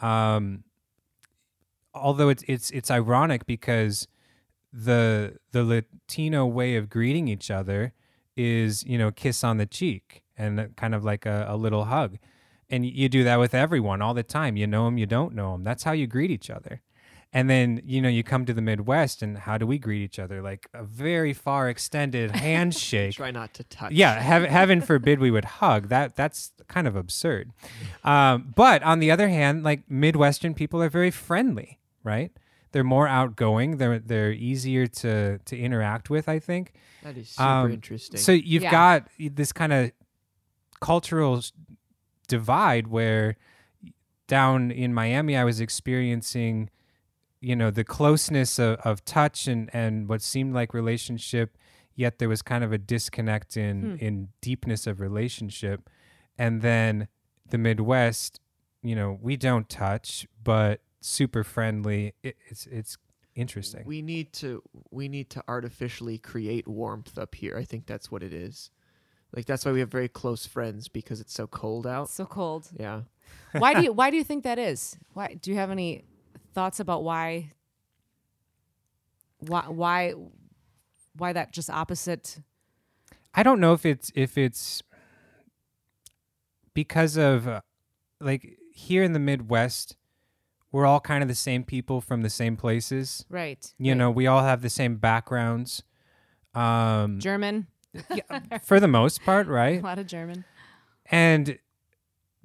[0.00, 0.64] Um,
[1.94, 4.08] although it's it's it's ironic because
[4.72, 7.92] the the Latino way of greeting each other
[8.36, 12.18] is you know kiss on the cheek and kind of like a, a little hug
[12.70, 15.52] and you do that with everyone all the time you know them you don't know
[15.52, 16.80] them that's how you greet each other
[17.32, 20.18] and then you know you come to the midwest and how do we greet each
[20.18, 23.92] other like a very far extended handshake Try not to touch.
[23.92, 25.88] yeah, heaven, heaven forbid we would hug.
[25.88, 27.50] That that's kind of absurd.
[28.04, 32.30] Um, but on the other hand, like Midwestern people are very friendly, right?
[32.74, 33.76] they're more outgoing.
[33.76, 36.28] They're they're easier to to interact with.
[36.28, 36.72] I think.
[37.04, 38.18] That is super Um, interesting.
[38.18, 38.70] So you've Yeah.
[38.72, 39.92] got this kind of
[40.80, 41.40] cultural
[42.28, 43.36] divide where
[44.26, 46.70] down in Miami, I was experiencing,
[47.40, 51.56] you know, the closeness of, of touch and, and what seemed like relationship,
[51.94, 54.04] yet there was kind of a disconnect in, Hmm.
[54.04, 55.88] in deepness of relationship.
[56.38, 57.08] And then
[57.50, 58.40] the Midwest,
[58.82, 62.14] you know, we don't touch, but super friendly.
[62.22, 62.96] It, it's, it's
[63.34, 63.82] interesting.
[63.84, 67.56] we need to we need to artificially create warmth up here.
[67.56, 68.70] I think that's what it is.
[69.34, 72.04] Like that's why we have very close friends because it's so cold out.
[72.04, 72.68] It's so cold.
[72.78, 73.02] Yeah.
[73.52, 74.96] why do you why do you think that is?
[75.12, 76.04] Why do you have any
[76.54, 77.52] thoughts about why
[79.38, 80.14] why why
[81.16, 82.38] why that just opposite
[83.34, 84.82] I don't know if it's if it's
[86.72, 87.60] because of uh,
[88.20, 89.96] like here in the Midwest,
[90.74, 93.24] we're all kind of the same people from the same places.
[93.30, 93.72] right?
[93.78, 93.96] You right.
[93.98, 95.84] know, we all have the same backgrounds.
[96.52, 97.68] Um, German,
[98.64, 99.78] for the most part, right?
[99.80, 100.44] a lot of German.
[101.12, 101.60] And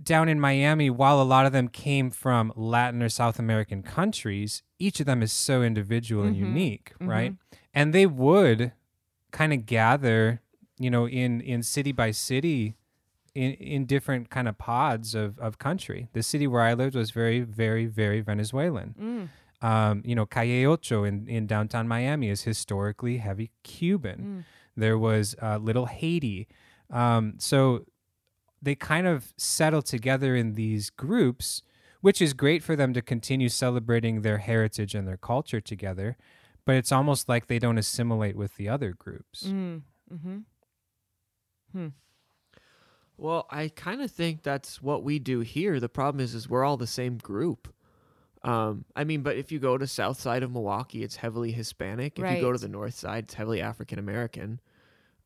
[0.02, 4.62] down in Miami, while a lot of them came from Latin or South American countries,
[4.78, 6.40] each of them is so individual and Mhm.
[6.40, 7.34] unique, right?
[7.74, 8.74] And they would
[9.32, 10.42] kind of gather,
[10.78, 12.76] you know, in in city by city
[13.36, 16.10] in in different kind of pods of of country.
[16.14, 18.96] The city where I lived was very very very Venezuelan.
[19.00, 19.30] Mm.
[19.62, 24.46] Um, you know, Calle Ocho in, in downtown Miami is historically heavy Cuban.
[24.78, 26.48] There was uh, Little Haiti.
[26.90, 27.86] Um, so
[28.62, 31.62] they kind of settle together in these groups,
[32.02, 36.16] which is great for them to continue celebrating their heritage and their culture together.
[36.66, 39.44] But it's almost like they don't assimilate with the other groups.
[39.44, 39.82] Mm.
[40.14, 41.88] Mm-hmm.
[43.20, 45.80] Well, I kind of think that's what we do here.
[45.80, 47.74] The problem is, is we're all the same group.
[48.44, 52.18] Um, I mean, but if you go to south side of Milwaukee, it's heavily Hispanic.
[52.18, 54.62] If you go to the north side, it's heavily African American.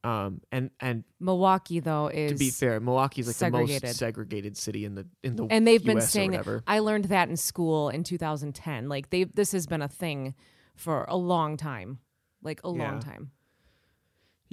[0.03, 3.95] Um, and and Milwaukee though is to be fair, Milwaukee's like the most segregated.
[3.95, 6.63] segregated city in the in the and they've been US or saying that.
[6.67, 8.89] I learned that in school in 2010.
[8.89, 10.35] Like they this has been a thing
[10.75, 11.99] for a long time.
[12.41, 12.83] Like a Yeah.
[12.91, 13.31] long time.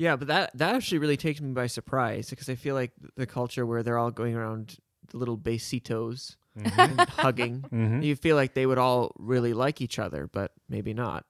[0.01, 3.27] Yeah, but that that actually really takes me by surprise because I feel like the
[3.27, 4.79] culture where they're all going around
[5.11, 8.03] the little besitos and hugging, Mhm.
[8.03, 11.27] you feel like they would all really like each other, but maybe not.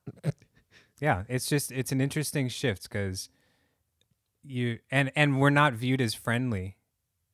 [1.00, 3.28] Yeah, it's just it's an interesting shift because
[4.44, 6.76] you and and we're not viewed as friendly.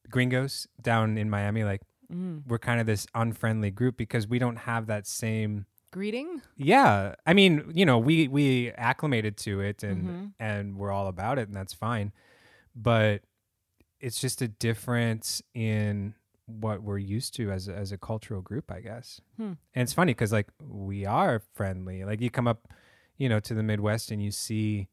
[0.08, 2.46] Gringos down in Miami, like Mm.
[2.46, 5.66] we're kind of this unfriendly group because we don't have that same.
[5.96, 6.42] Greeting?
[6.58, 10.32] Yeah, I mean, you know, we we acclimated to it and Mhm.
[10.38, 12.12] and we're all about it, and that's fine.
[12.74, 13.22] But
[13.98, 18.70] it's just a difference in what we're used to as a, as a cultural group,
[18.70, 19.22] I guess.
[19.38, 19.54] Hmm.
[19.74, 22.04] And it's funny because like we are friendly.
[22.04, 22.68] Like you come up,
[23.16, 24.88] you know, to the Midwest and you see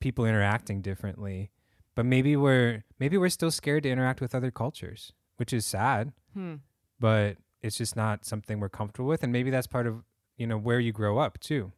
[0.00, 1.52] people interacting differently,
[1.94, 6.12] but maybe we're maybe we're still scared to interact with other cultures, which is sad.
[6.34, 6.56] Hmm.
[6.98, 10.02] But it's just not something we're comfortable with, and maybe that's part of
[10.36, 11.72] you know where you grow up too.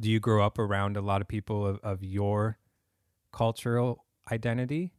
[0.00, 2.58] Do you grow up around a lot of people of, of your
[3.32, 4.92] cultural identity?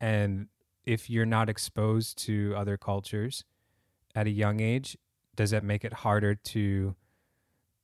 [0.00, 0.48] And
[0.84, 3.44] if you're not exposed to other cultures
[4.14, 4.96] at a young age,
[5.34, 6.94] does that make it harder to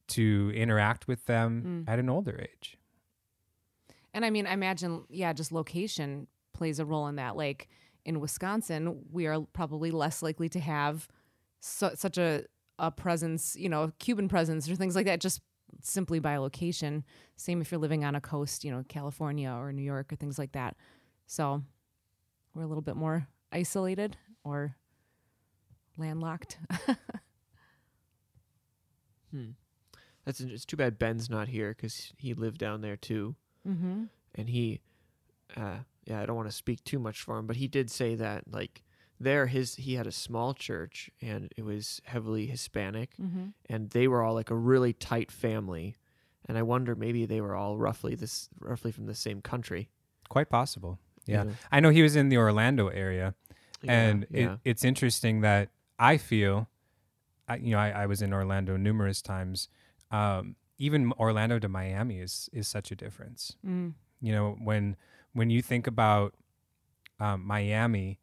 [0.08, 1.90] to interact with them Mm.
[1.92, 2.76] at an older age?
[4.12, 7.34] And I mean, I imagine, yeah, just location plays a role in that.
[7.36, 7.68] Like
[8.04, 11.08] in Wisconsin, we are probably less likely to have
[11.62, 12.44] su- such a,
[12.78, 15.40] a presence, you know, Cuban presence or things like that, just
[15.80, 17.04] simply by location.
[17.36, 20.38] Same if you're living on a coast, you know, California or New York or things
[20.38, 20.76] like that.
[21.26, 21.62] So
[22.54, 24.76] we're a little bit more isolated or
[25.96, 26.58] landlocked.
[29.32, 29.52] Hmm.
[30.26, 33.34] That's it's too bad Ben's not here because he lived down there too,
[33.66, 34.04] mm-hmm.
[34.34, 34.80] and he,
[35.56, 38.14] uh, yeah, I don't want to speak too much for him, but he did say
[38.16, 38.82] that like
[39.22, 43.46] there his he had a small church and it was heavily Hispanic, Mm-hmm.
[43.68, 45.96] and they were all like a really tight family,
[46.46, 49.88] and I wonder maybe they were all roughly this roughly from the same country.
[50.28, 50.98] Quite possible.
[51.26, 51.44] Yeah.
[51.44, 51.54] you know?
[51.70, 53.34] I know he was in the Orlando area.
[53.82, 54.52] Yeah, and yeah.
[54.54, 56.68] It, it's interesting that I feel,
[57.48, 59.68] I, you know, I, I was in Orlando numerous times.
[60.10, 63.56] Um, even Orlando to Miami is is such a difference.
[63.66, 63.94] Mm.
[64.20, 64.96] You know, when
[65.32, 66.34] when you think about
[67.20, 68.18] um, Miami,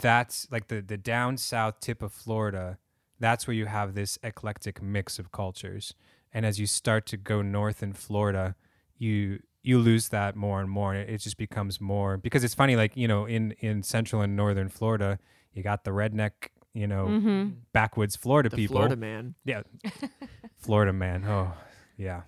[0.00, 2.78] that's like the the down south tip of Florida.
[3.20, 5.94] That's where you have this eclectic mix of cultures.
[6.32, 8.54] And as you start to go north in Florida,
[8.96, 10.94] you you lose that more and more.
[10.94, 12.74] It just becomes more because it's funny.
[12.76, 15.18] Like you know, in in central and northern Florida,
[15.52, 16.32] you got the redneck,
[16.72, 17.48] you know, Mm-hmm.
[17.72, 18.76] backwoods Florida the people.
[18.76, 19.34] Florida man.
[19.44, 19.62] Yeah.
[20.56, 21.24] Florida man.
[21.26, 21.52] Oh,
[21.96, 22.22] yeah.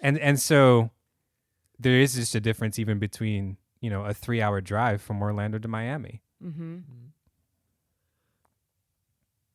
[0.00, 0.90] And and so
[1.78, 5.66] there is just a difference even between, you know, a 3-hour drive from Orlando to
[5.68, 6.20] Miami.
[6.44, 6.74] Mm-hmm.
[6.76, 6.82] Mm.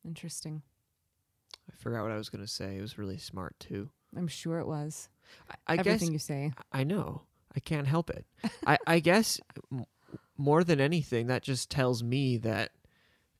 [0.04, 0.62] Interesting.
[1.70, 2.76] I forgot what I was gonna say.
[2.76, 3.90] It was really smart too.
[4.16, 5.08] I'm sure it was.
[5.50, 6.52] I, I Everything guess you say.
[6.72, 7.22] I know.
[7.54, 8.24] I can't help it.
[8.66, 9.40] I, I guess
[9.72, 9.86] m-
[10.36, 12.70] more than anything, that just tells me that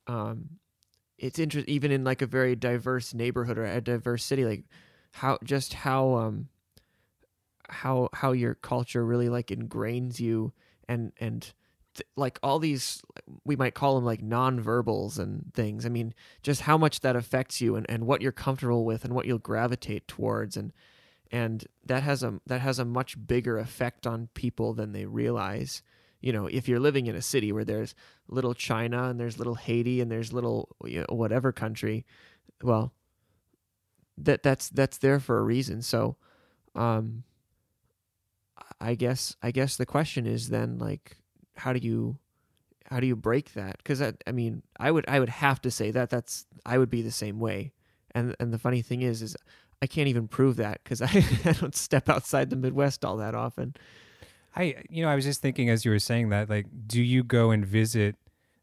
[0.07, 0.59] um,
[1.19, 4.65] it's interesting, even in like a very diverse neighborhood or a diverse city, like
[5.13, 6.49] how just how um
[7.69, 10.53] how how your culture really like ingrains you
[10.89, 11.53] and and
[11.97, 13.03] th- like all these
[13.45, 15.85] we might call them like nonverbals and things.
[15.85, 19.15] I mean, just how much that affects you and, and what you're comfortable with and
[19.15, 20.73] what you'll gravitate towards and
[21.31, 25.83] and that has a that has a much bigger effect on people than they realize.
[26.21, 27.95] You know, if you're living in a city where there's
[28.29, 32.05] little China and there's little Haiti and there's little you know, whatever country,
[32.63, 32.93] well,
[34.19, 35.83] that that's that's there for a reason.
[35.83, 36.17] So,
[36.75, 37.25] um,
[38.81, 41.19] I guess I guess the question is then like,
[41.57, 42.19] how do you
[42.91, 43.79] how do you break that?
[43.79, 46.91] Because I, I mean, I would I would have to say that that's I would
[46.91, 47.73] be the same way.
[48.15, 49.37] And and the funny thing is, is
[49.83, 51.11] I can't even prove that because I,
[51.45, 53.75] I don't step outside the Midwest all that often.
[54.55, 57.23] I you know, I was just thinking as you were saying that like do you
[57.25, 58.17] go and visit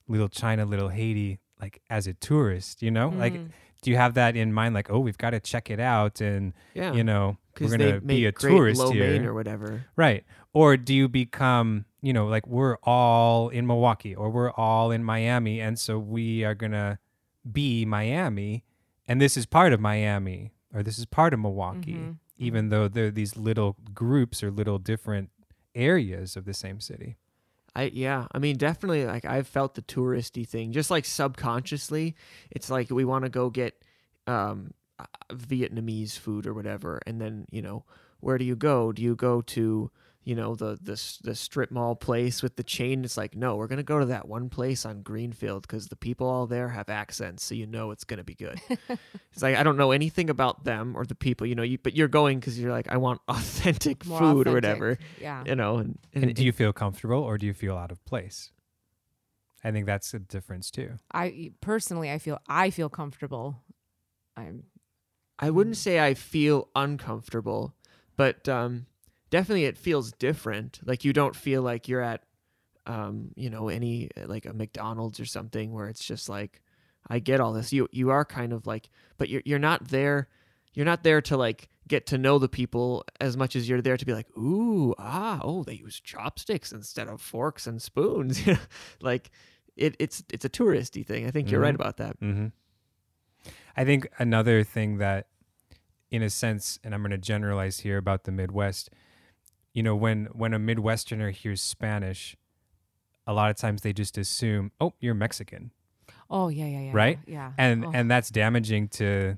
[0.08, 3.10] little China, little Haiti like as a tourist, you know?
[3.10, 3.49] Like Mm.
[3.82, 6.53] do you have that in mind like oh, we've got to check it out and
[6.73, 9.29] Yeah, you know, we're because going they to make be a tourist here.
[9.29, 9.84] or whatever.
[9.95, 10.23] Right.
[10.53, 15.03] Or do you become, you know, like we're all in Milwaukee or we're all in
[15.03, 16.99] Miami and so we are going to
[17.49, 18.63] be Miami
[19.07, 22.17] and this is part of Miami or this is part of Milwaukee Mhm.
[22.37, 25.29] even though they're these little groups or little different
[25.75, 27.15] areas of the same city.
[27.75, 32.15] I yeah, I mean definitely like I've felt the touristy thing just like subconsciously.
[32.51, 33.73] It's like we want to go get
[34.27, 37.85] um uh, Vietnamese food or whatever and then, you know,
[38.19, 38.91] where do you go?
[38.91, 39.89] Do you go to,
[40.23, 43.03] you know, the the the strip mall place with the chain?
[43.03, 45.95] It's like, no, we're going to go to that one place on Greenfield cuz the
[45.95, 48.59] people all there have accents, so you know it's going to be good.
[48.69, 51.95] it's like I don't know anything about them or the people, you know, you but
[51.95, 55.43] you're going cuz you're like I want authentic More food or whatever, Yeah.
[55.45, 58.51] you know, and, And do you feel comfortable or do you feel out of place?
[59.63, 60.99] I think that's a difference too.
[61.13, 63.63] I personally, I feel I feel comfortable.
[64.36, 64.63] I'm
[65.39, 67.73] I wouldn't say I feel uncomfortable,
[68.15, 68.86] but um,
[69.33, 70.79] definitely it feels different.
[70.85, 72.21] Like you don't feel like you're at,
[72.85, 76.61] um, you know, any like a McDonald's or something where it's just like,
[77.07, 77.73] I get all this.
[77.73, 80.27] You you are kind of like, but you're you're not there.
[80.75, 83.97] You're not there to like get to know the people as much as you're there
[83.97, 88.39] to be like, ooh, ah, oh, they use chopsticks instead of forks and spoons.
[89.01, 89.31] like
[89.75, 91.25] it, it's it's a touristy thing.
[91.27, 91.81] I think you're right Mhm.
[91.81, 92.15] about that.
[92.19, 92.47] hmm
[93.75, 95.27] I think another thing that,
[96.11, 98.91] in a sense, and I'm going to generalize here about the Midwest,
[99.73, 102.36] you know, when when a Midwesterner hears Spanish,
[103.25, 105.71] a lot of times they just assume, oh, you're Mexican,
[106.29, 107.19] oh yeah yeah yeah Right?
[107.25, 107.91] yeah and Oh.
[107.93, 109.38] and that's damaging to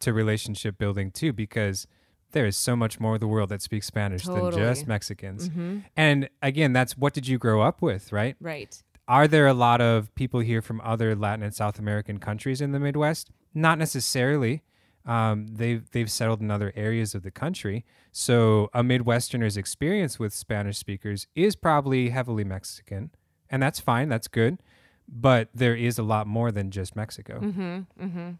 [0.00, 1.86] to relationship building too because
[2.32, 4.84] there is so much more of the world that speaks Spanish than just Totally.
[4.86, 5.48] Mexicans.
[5.48, 8.34] hmm And again, that's what did you grow up with, right?
[8.40, 12.60] right Are there a lot of people here from other Latin and South American countries
[12.60, 13.30] in the Midwest?
[13.54, 14.62] Not necessarily.
[15.06, 17.84] Um, they've they've settled in other areas of the country.
[18.12, 23.10] So a Midwesterner's experience with Spanish speakers is probably heavily Mexican,
[23.50, 24.08] and that's fine.
[24.08, 24.58] That's good.
[25.06, 27.38] But there is a lot more than just Mexico.
[27.40, 28.04] Mm-hmm.
[28.04, 28.30] Mm-hmm.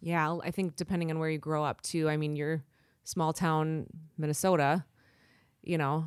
[0.00, 2.08] Yeah, I think depending on where you grow up too.
[2.08, 2.64] I mean, you're
[3.04, 3.86] small town
[4.18, 4.84] Minnesota.
[5.62, 6.06] You know,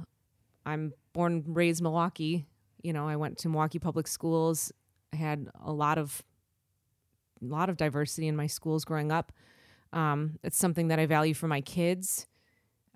[0.65, 2.45] I'm born raised Milwaukee.
[2.83, 4.71] You know, I went to Milwaukee public schools.
[5.13, 6.21] I had a lot of
[7.41, 9.31] lot of diversity in my schools growing up.
[9.93, 12.27] Um, it's something that I value for my kids,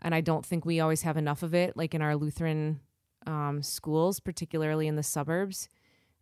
[0.02, 1.78] and I don't think we always have enough of it.
[1.78, 2.82] Like in our Lutheran
[3.26, 5.70] um, schools, particularly in the suburbs.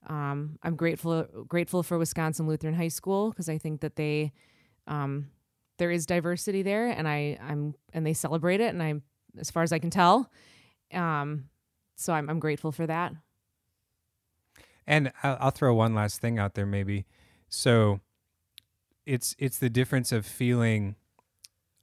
[0.07, 4.31] Um, I'm grateful grateful for Wisconsin Lutheran High School because I think that they
[4.87, 5.29] um,
[5.77, 9.03] there is diversity there, and I I'm and they celebrate it, and I'm
[9.37, 10.31] as far as I can tell.
[10.93, 11.45] Um,
[11.95, 13.13] so I'm I'm grateful for that.
[14.87, 17.05] And I'll, I'll throw one last thing out there, maybe.
[17.47, 17.99] So,
[19.15, 20.95] it's it's the difference of feeling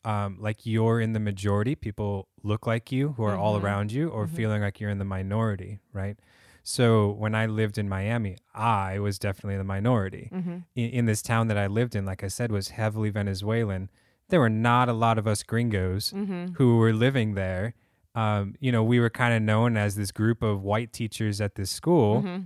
[0.04, 1.74] um, like you're in the majority.
[1.74, 3.62] People look like you, who are all Mhm.
[3.64, 4.30] around you, or Mhm.
[4.30, 6.16] feeling like you're in the minority, right?
[6.62, 10.30] So when I lived in Miami, I was definitely the minority.
[10.32, 10.56] Mm-hmm.
[10.76, 13.88] In, in this town that I lived in, like I said, was heavily Venezuelan.
[14.28, 16.54] There were not a lot of us gringos Mm-hmm.
[16.54, 17.74] who were living there.
[18.14, 21.54] Um, you know, we were kind of known as this group of white teachers at
[21.56, 22.42] this school Mm-hmm.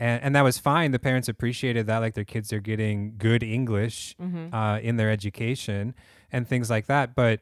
[0.00, 0.90] And and that was fine.
[0.92, 4.54] The parents appreciated that, like their kids are getting good English Mm-hmm.
[4.54, 5.94] uh, in their education.
[6.30, 7.14] and things like that.
[7.14, 7.40] But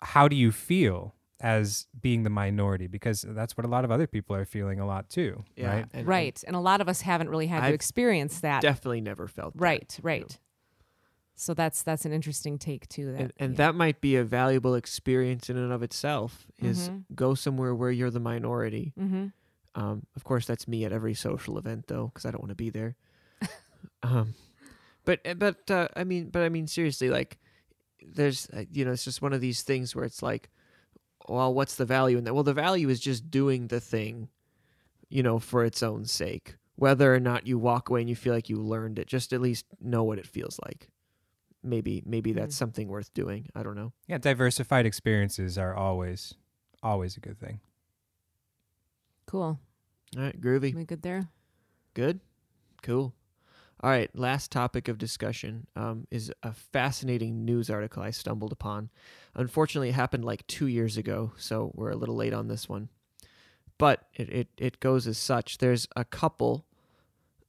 [0.00, 2.88] how do you feel as being the minority?
[2.88, 5.86] Because that's what a lot of other people are feeling a lot too, Yeah, right?
[5.92, 6.44] and- right.
[6.46, 8.60] And a lot of us haven't really had to I've experience that.
[8.60, 10.20] Definitely never felt that, right, you right.
[10.30, 10.36] know.
[11.36, 13.12] So that's that's an interesting take too.
[13.12, 13.56] That and, and yeah.
[13.58, 17.04] that might be a valuable experience in and of itself is Mhm.
[17.14, 19.26] go somewhere where you're the minority Mm-hmm.
[19.74, 22.54] Um, of course that's me at every social event though because i don't want to
[22.54, 22.94] be there
[24.02, 24.34] um,
[25.04, 27.38] but but uh, i mean but i mean seriously like
[28.04, 30.50] there's uh, you know it's just one of these things where it's like
[31.28, 34.28] well what's the value in that well the value is just doing the thing
[35.08, 38.34] you know for its own sake whether or not you walk away and you feel
[38.34, 40.88] like you learned it just at least know what it feels like
[41.62, 42.58] maybe maybe that's Mm.
[42.58, 46.34] something worth doing i don't know Yeah, diversified experiences are always
[46.82, 47.60] always a good thing.
[49.32, 49.58] Cool.
[50.16, 51.28] all right groovy We good there?
[51.94, 52.20] Good.
[52.82, 53.14] Cool.
[53.82, 54.10] All right.
[54.14, 58.90] Last topic of discussion um, is a fascinating news article I stumbled upon.
[59.34, 62.90] Unfortunately, it happened like two years ago, so we're a little late on this one.
[63.78, 65.58] But it, it, it goes as such.
[65.58, 66.66] There's a couple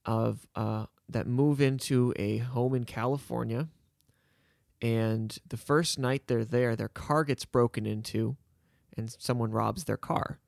[0.05, 3.67] of uh, that move into a home in California,
[4.81, 8.37] and the first night they're there, their car gets broken into,
[8.97, 10.39] and someone robs their car,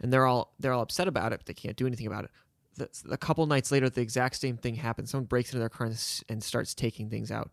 [0.00, 2.30] and they're all they're all upset about it, but they can't do anything about it
[2.76, 5.10] the, a couple nights later, the exact same thing happens.
[5.10, 7.50] Someone breaks into their car and, and starts taking things out.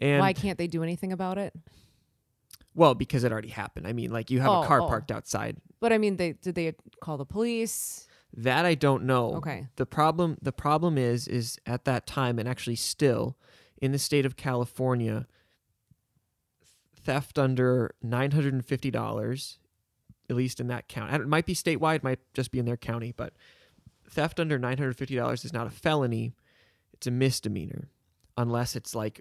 [0.00, 1.54] And Why can't they do anything about it?
[2.74, 3.86] well, because it already happened.
[3.86, 4.88] I mean, like you have Oh, a car oh.
[4.88, 5.58] parked outside.
[5.78, 8.06] But I mean, they did they call the police?
[8.34, 9.34] That I don't know.
[9.34, 9.68] Okay.
[9.76, 13.36] The problem the problem is is at that time and actually still
[13.80, 15.26] in the state of California
[17.04, 19.58] theft under $950
[20.32, 21.14] at least in that county.
[21.14, 23.34] It might be statewide, might just be in their county, but
[24.08, 26.32] theft under $950 is not a felony.
[26.94, 27.88] It's a misdemeanor
[28.36, 29.20] unless it's like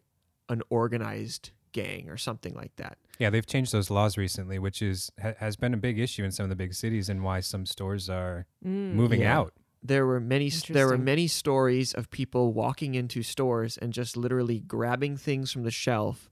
[0.49, 2.97] an organized gang or something like that.
[3.19, 6.31] Yeah, they've changed those laws recently, which is ha- has been a big issue in
[6.31, 8.93] some of the big cities and why some stores are Mm.
[8.93, 9.37] moving Yeah.
[9.37, 9.53] out.
[9.83, 14.59] there were many there were many stories of people walking into stores and just literally
[14.59, 16.29] grabbing things from the shelf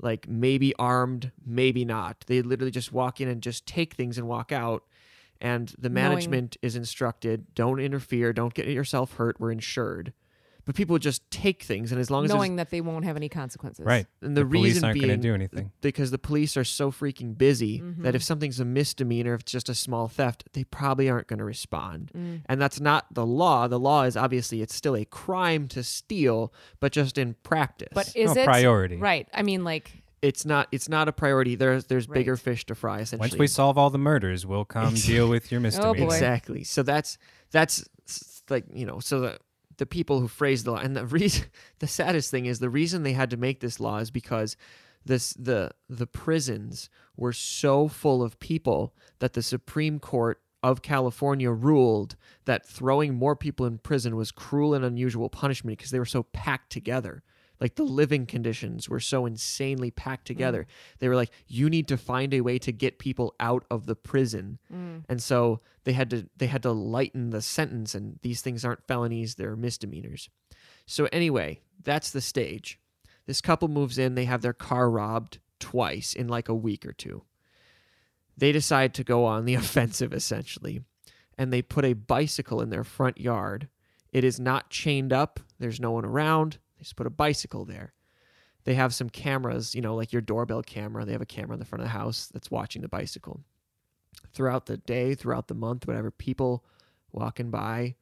[0.00, 2.24] like maybe armed maybe not.
[2.26, 4.84] They literally just walk in and just take things and walk out.
[5.40, 10.12] And the Knowing- management is instructed don't interfere don't get yourself hurt we're insured
[10.66, 13.16] but people just take things and as long as there's- knowing that they won't have
[13.16, 13.86] any consequences.
[13.86, 14.06] Right.
[14.20, 15.72] and the, The police reason aren't being going to do anything.
[15.80, 18.02] because the police are so freaking busy Mm-hmm.
[18.02, 21.38] that if something's a misdemeanor if it's just a small theft they probably aren't going
[21.38, 22.42] to respond Mm.
[22.46, 23.66] and that's not the law.
[23.68, 27.88] The law is obviously it's still a crime to steal, but just in practice.
[27.94, 28.96] But is No, it priority.
[28.96, 29.28] Right.
[29.32, 31.54] I mean, like it's not it's not a priority.
[31.54, 33.00] There's there's bigger fish to fry.
[33.00, 36.02] Essentially, Once we solve all the murders, we'll come deal with your misdemeanor.
[36.02, 36.64] Oh, exactly.
[36.64, 37.18] So that's
[37.52, 37.84] that's
[38.48, 39.38] like you know so the
[39.78, 41.46] the people who phrased the law and the reason
[41.78, 44.56] the saddest thing is the reason they had to make this law is because
[45.04, 51.50] this the the prisons were so full of people that the Supreme Court of California
[51.50, 56.04] ruled that throwing more people in prison was cruel and unusual punishment because they were
[56.04, 57.22] so packed together.
[57.60, 60.26] Like the living conditions were so insanely packed mm.
[60.26, 60.66] together.
[60.98, 63.96] They were like, you need to find a way to get people out of the
[63.96, 64.58] prison.
[64.72, 65.04] Mm.
[65.08, 68.86] And so they had to they had to lighten the sentence and these things aren't
[68.86, 70.28] felonies, they're misdemeanors.
[70.86, 72.78] So anyway, that's the stage.
[73.26, 76.92] This couple moves in, they have their car robbed twice in like a week or
[76.92, 77.22] two.
[78.36, 80.82] They decide to go on the offensive essentially,
[81.36, 83.68] and they put a bicycle in their front yard.
[84.12, 86.58] It is not chained up, there's no one around.
[86.86, 87.94] They just put a bicycle there.
[88.64, 91.04] They have some cameras, you know, like your doorbell camera.
[91.04, 93.42] They have a camera in the front of the house that's watching the bicycle.
[94.32, 96.64] Throughout the day, throughout the month, whatever, people
[97.12, 97.96] walking by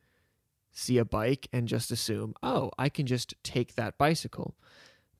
[0.75, 4.57] see a bike and just assume, oh, I can just take that bicycle.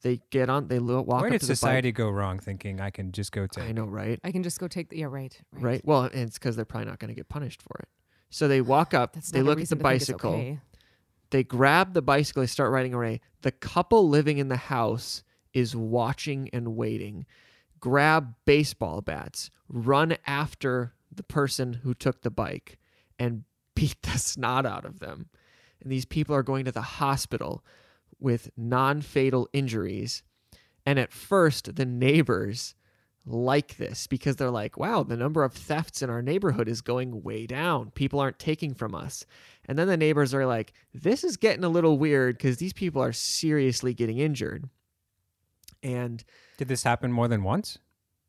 [0.03, 2.91] They get on, they walk Where up did to the society go wrong thinking I
[2.91, 3.53] can just go bike.
[3.53, 3.65] take?
[3.65, 4.21] I know, right?
[4.23, 5.07] I can just go take the yeah.
[5.07, 5.41] Right.
[5.53, 5.63] Right.
[5.63, 5.85] Right.
[5.85, 7.89] Well, and it's because they're probably not going to get punished for it.
[8.29, 10.11] So they walk up, That's they not a look at the reason to think it's
[10.11, 10.61] bicycle, okay.
[11.35, 13.21] They grab the bicycle, they start riding away.
[13.43, 17.27] The couple living in the house is watching and waiting.
[17.81, 22.79] Grab baseball bats, run after the person who took the bike,
[23.19, 23.43] and
[23.75, 25.29] beat the snot out of them.
[25.83, 27.65] And these people are going to the hospital
[28.21, 30.23] with non fatal injuries.
[30.87, 32.77] And at first, the neighbors
[33.27, 37.23] like this because they're like, wow, the number of thefts in our neighborhood is going
[37.23, 37.91] way down.
[37.91, 39.27] People aren't taking from us.
[39.67, 43.03] And then the neighbors are like, this is getting a little weird because these people
[43.03, 44.69] are seriously getting injured.
[45.83, 46.25] And
[46.59, 47.79] Did this happen more than once?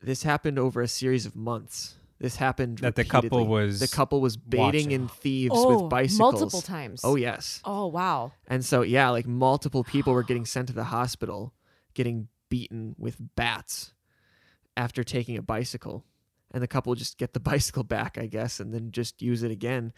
[0.02, 1.94] this happened over a series of months.
[2.18, 4.90] This happened That the couple was the couple was baiting watching.
[4.92, 7.00] in thieves Oh, with bicycles multiple times.
[7.02, 7.60] Oh yes.
[7.64, 8.32] Oh wow.
[8.46, 11.52] And so yeah, like multiple people were getting sent to the hospital,
[11.94, 13.92] getting beaten with bats
[14.76, 16.04] after taking a bicycle.
[16.52, 19.50] And the couple just get the bicycle back, I guess, and then just use it
[19.50, 19.92] again.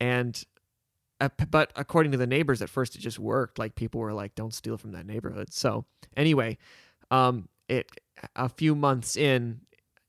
[0.00, 0.44] And p-
[1.50, 3.58] but according to the neighbors, at first it just worked.
[3.58, 5.84] Like people were like, "Don't steal from that neighborhood." So
[6.16, 6.58] anyway,
[7.10, 7.90] um, it
[8.36, 9.60] a few months in,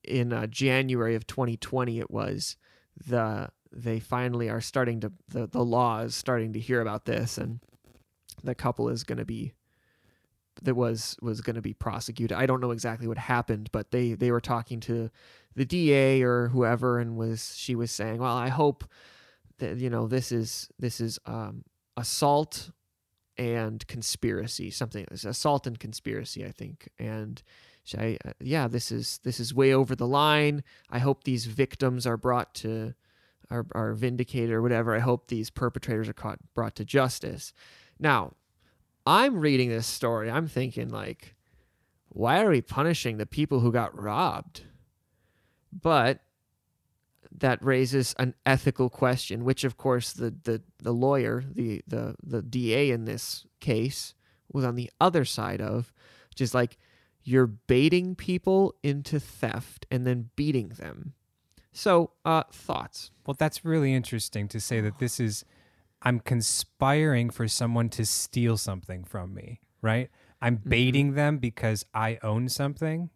[0.03, 2.57] in uh, January of 2020, it was
[3.07, 7.37] the they finally are starting to the the law is starting to hear about this,
[7.37, 7.59] and
[8.43, 9.53] the couple is going to be
[10.63, 12.37] that was was going to be prosecuted.
[12.37, 15.09] I don't know exactly what happened, but they they were talking to
[15.55, 18.85] the DA or whoever, and was she was saying, "Well, I hope
[19.59, 21.63] that you know this is this is um,
[21.97, 22.71] assault
[23.37, 27.41] and conspiracy, something assault and conspiracy, I think, and."
[27.95, 30.63] I, uh, yeah, this is this is way over the line.
[30.89, 32.95] I hope these victims are brought to
[33.49, 34.95] are, are vindicated or whatever.
[34.95, 37.53] I hope these perpetrators are caught brought to justice.
[37.99, 38.33] Now,
[39.05, 40.29] I'm reading this story.
[40.29, 41.35] I'm thinking like,
[42.09, 44.63] why are we punishing the people who got robbed?
[45.71, 46.21] But
[47.39, 52.41] that raises an ethical question, which of course the the, the lawyer, the, the the
[52.41, 54.13] DA in this case,
[54.51, 55.91] was on the other side of,
[56.29, 56.77] which is like
[57.23, 61.13] you're baiting people into theft and then beating them.
[61.73, 63.11] So, uh, thoughts?
[63.25, 65.43] Well, that's really interesting to say that this is
[66.03, 70.09] I'm conspiring for someone to steal something from me, right?
[70.41, 70.69] I'm Mm-hmm.
[70.69, 73.09] baiting them because I own something.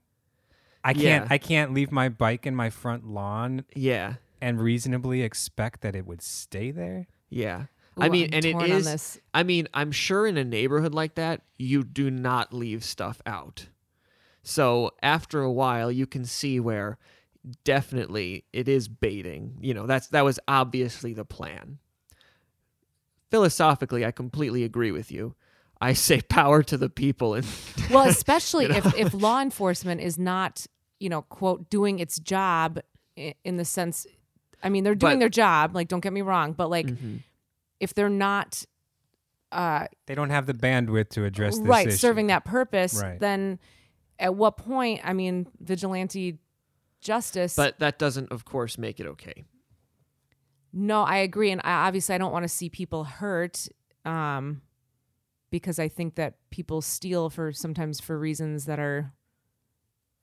[0.83, 1.27] I can't Yeah.
[1.29, 6.05] I can't leave my bike in my front lawn Yeah, and reasonably expect that it
[6.05, 7.07] would stay there.
[7.29, 7.65] yeah.
[7.97, 8.85] Ooh, I mean, I'm and it torn on is.
[8.85, 9.19] this.
[9.33, 13.67] I mean, I'm sure in a neighborhood like that, you do not leave stuff out.
[14.41, 16.97] So after a while, you can see where
[17.65, 19.57] definitely it is baiting.
[19.59, 21.79] You know, that's that was obviously the plan.
[23.31, 25.35] Philosophically, I completely agree with you.
[25.81, 27.45] I say power to the people and
[27.89, 28.77] Well, especially You know?
[28.77, 30.65] if, if law enforcement is not,
[30.99, 32.79] you know, quote, doing its job
[33.15, 34.05] in the sense,
[34.63, 37.19] I mean, they're doing But- their job, like, don't get me wrong, but like, Mhm.
[37.79, 38.63] if they're not,
[39.51, 41.95] uh, They don't have the bandwidth to address this right, issue.
[41.97, 43.19] serving that purpose, Right.
[43.19, 43.57] then
[44.19, 46.39] at what point, I mean, vigilante
[46.99, 47.55] justice.
[47.55, 49.45] but that doesn't of course make it okay.
[50.73, 51.51] no, I agree.
[51.51, 53.67] And I, obviously, I don't want to see people hurt.
[54.05, 54.61] Um,
[55.51, 59.13] because I think that people steal for sometimes for reasons that are,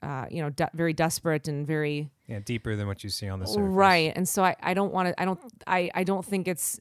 [0.03, 3.41] uh, you know, de- very desperate and very Yeah, deeper than what you see on
[3.41, 3.63] the surface.
[3.73, 4.13] right.
[4.15, 5.21] And so I, I don't want to.
[5.21, 5.41] I don't.
[5.67, 6.81] I, I don't think it's.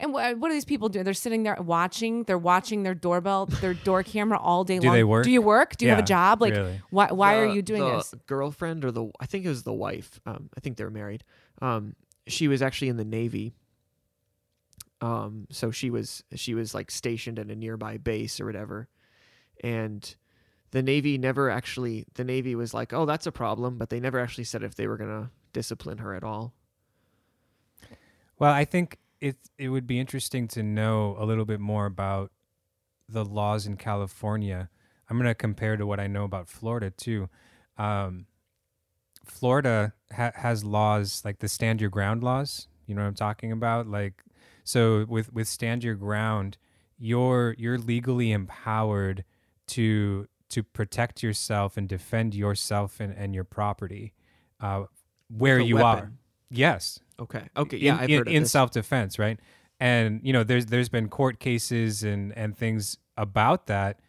[0.00, 1.04] And what, what are these people doing?
[1.04, 2.24] They're sitting there watching.
[2.24, 4.96] They're watching their doorbell, their door camera all day Do long.
[4.96, 5.24] they work?
[5.24, 5.76] Do you work?
[5.76, 6.40] Do you have a job?
[6.42, 6.80] Like, really.
[6.90, 7.12] why?
[7.12, 8.14] Why are you doing the this?
[8.26, 10.20] Girlfriend or the I think it was the wife.
[10.26, 11.22] Um, I think they were married.
[11.62, 11.94] Um,
[12.26, 13.54] she was actually in the navy.
[15.04, 18.88] Um, so she was she was like stationed at a nearby base or whatever,
[19.62, 20.14] and
[20.70, 24.18] the navy never actually the navy was like, oh, that's a problem, but they never
[24.18, 26.54] actually said if they were gonna discipline her at all.
[28.38, 32.30] Well, I think it it would be interesting to know a little bit more about
[33.08, 34.70] the laws in California.
[35.08, 37.28] I'm going to compare to what I know about Florida too.
[37.76, 38.26] Um,
[39.24, 42.68] Florida ha- has laws like the stand your ground laws.
[42.86, 43.86] You know what I'm talking about?
[43.86, 44.22] Like,
[44.64, 46.58] so with with stand your ground,
[46.98, 49.24] you're you're legally empowered
[49.68, 54.12] to to protect yourself and defend yourself and, and your property
[54.60, 54.84] uh,
[55.28, 56.12] where you are.
[56.50, 57.42] Yes, Okay.
[57.56, 57.76] Okay.
[57.76, 59.38] Yeah, in, I've in, heard of in self defense, right?
[59.80, 64.00] And you know, there's there's been court cases and and things about that,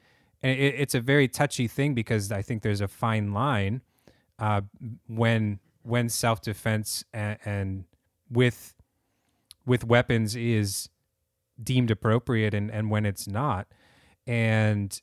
[0.41, 3.81] and it, it's a very touchy thing because I think there's a fine line
[4.39, 4.61] uh,
[5.07, 7.83] when when self defense and, and
[8.29, 8.74] with
[9.65, 10.89] with weapons is
[11.61, 13.67] deemed appropriate and and when it's not,
[14.27, 15.01] and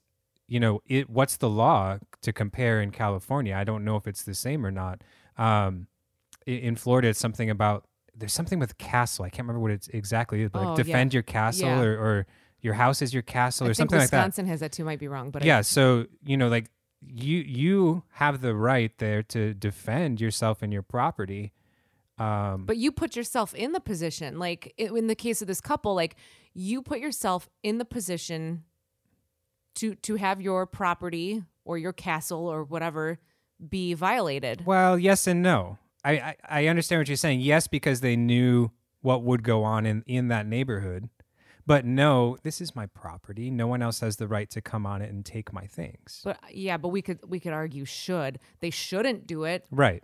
[0.49, 3.55] you know, it what's the law to compare in California?
[3.55, 5.03] I don't know if it's the same or not.
[5.39, 5.87] Um,
[6.47, 9.25] in Florida, it's something about there's something with castle.
[9.25, 10.85] I can't remember what it's exactly is, but Oh, like yeah.
[10.85, 11.81] defend your castle Yeah.
[11.81, 12.27] or, or
[12.61, 14.19] your house is your castle I or something like that.
[14.19, 14.85] Wisconsin has that too.
[14.85, 16.67] Might be wrong, but I- Yeah, so you know, like
[17.07, 21.53] you you have the right there to defend yourself and your property.
[22.23, 25.95] Um, But you put yourself in the position, like in the case of this couple,
[25.95, 26.17] like
[26.55, 28.65] you put yourself in the position
[29.77, 33.19] to to have your property or your castle or whatever
[33.69, 34.67] be violated.
[34.67, 35.79] well, yes and no.
[36.05, 37.41] I, I I understand what you're saying.
[37.41, 38.71] Yes, because they knew
[39.01, 41.09] what would go on in in that neighborhood.
[41.65, 43.49] But no, this is my property.
[43.49, 46.21] No one else has the right to come on it and take my things.
[46.25, 50.03] But yeah, but we could we could argue should they shouldn't do it, Right.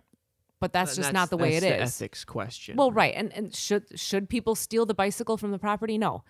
[0.59, 1.95] But that's just not the way it that's the is.
[1.95, 2.75] ethics question.
[2.75, 5.97] Well, right, and and should should people steal the bicycle from the property?
[5.97, 6.23] No,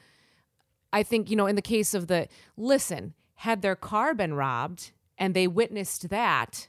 [0.93, 2.27] I think you know in the case of the
[2.57, 6.67] listen, had their car been robbed and they witnessed that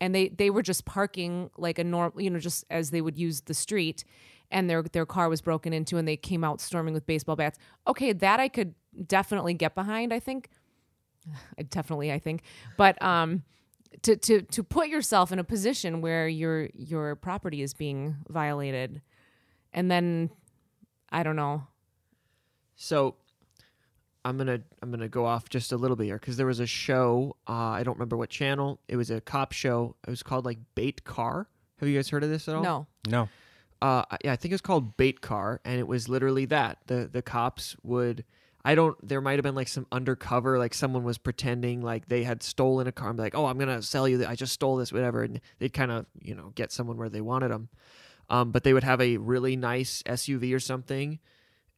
[0.00, 3.16] and they they were just parking like a normal you know just as they would
[3.16, 4.04] use the street
[4.50, 7.58] and their their car was broken into and they came out storming with baseball bats
[7.86, 8.74] okay that i could
[9.06, 10.50] definitely get behind i think
[11.70, 12.42] definitely i think
[12.76, 13.42] but um
[14.02, 19.00] to to to put yourself in a position where your your property is being violated.
[19.72, 20.30] And then
[21.12, 21.66] i don't know.
[22.76, 23.16] So
[24.24, 26.66] I'm gonna I'm gonna go off just a little bit here because there was a
[26.66, 28.80] show uh, I don't remember what channel.
[28.88, 29.96] It was a cop show.
[30.06, 31.48] It was called like Bait Car.
[31.78, 32.62] Have you guys heard of this at all?
[32.62, 32.86] No.
[33.08, 33.28] No.
[33.82, 36.78] uh, yeah I think it was called Bait Car and it was literally that.
[36.86, 38.24] The the cops would
[38.66, 42.24] I don't there might have been like some undercover like someone was pretending like they
[42.24, 43.10] had stolen a car.
[43.10, 45.40] And be like oh I'm gonna sell you th- I just stole this whatever and
[45.60, 47.68] they'd kind of you know get someone where they wanted them
[48.28, 51.20] um, but they would have a really nice SUV or something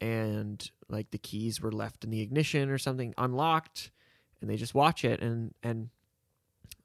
[0.01, 3.91] and like the keys were left in the ignition or something unlocked
[4.41, 5.91] and they just watch it and and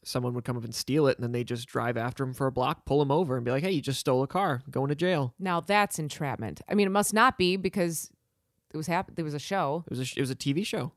[0.03, 2.47] someone would come up and steal it and then they just drive after him for
[2.47, 4.89] a block pull him over and be like hey you just stole a car going
[4.89, 5.33] to jail.
[5.39, 6.59] Now that's entrapment.
[6.67, 8.11] I mean it must not be because
[8.73, 10.65] it was hap- there was a show it was a, sh- it was a tv
[10.65, 10.91] show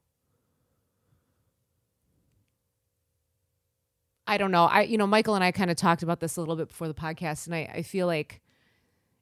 [4.26, 4.64] I don't know.
[4.64, 6.88] I you know Michael and I kind of talked about this a little bit before
[6.88, 8.40] the podcast, and I, I feel like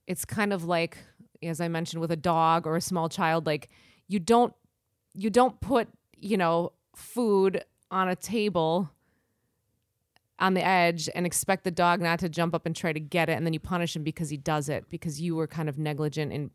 [0.06, 0.98] it's kind of like
[1.42, 3.68] as I mentioned with a dog or a small child, like
[4.08, 4.54] you don't
[5.12, 8.90] you don't put you know food on a table
[10.38, 13.28] on the edge and expect the dog not to jump up and try to get
[13.28, 15.78] it, and then you punish him because he does it because you were kind of
[15.78, 16.50] negligent and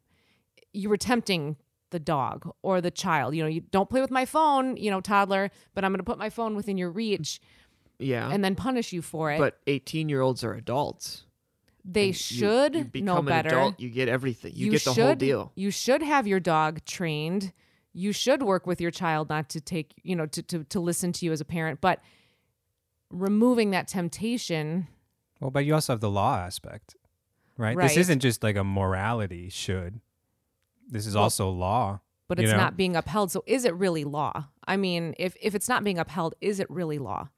[0.73, 1.55] you were tempting
[1.91, 3.35] the dog or the child.
[3.35, 6.03] You know, you don't play with my phone, you know, toddler, but I'm going to
[6.03, 7.39] put my phone within your reach
[8.01, 9.39] yeah and then punish you for it.
[9.39, 11.25] but 18 year olds are adults
[11.83, 13.49] they And you- should you, become know an better.
[13.49, 16.85] adult you get everything you, get the should, whole deal You should have your dog
[16.85, 17.51] trained.
[17.91, 21.11] You should work with your child not to take, you know, to, to, to listen
[21.13, 21.81] to you as a parent.
[21.81, 21.99] But
[23.09, 24.87] removing that temptation,
[25.39, 26.95] Well, but you also have the law aspect,
[27.57, 27.75] right?
[27.75, 27.87] Right.
[27.89, 29.99] This isn't just like a morality should.
[30.89, 32.01] This is Well, also law.
[32.27, 32.57] but it's know?
[32.57, 33.31] not being upheld.
[33.31, 34.47] So is it really law?
[34.67, 37.29] I mean, if, if it's not being upheld, is it really law?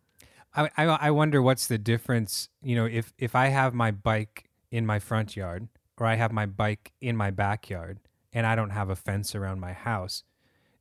[0.53, 2.49] I, I I wonder what's the difference.
[2.61, 6.31] You know, if if I have my bike in my front yard or I have
[6.33, 7.99] my bike in my backyard
[8.33, 10.23] and I don't have a fence around my house,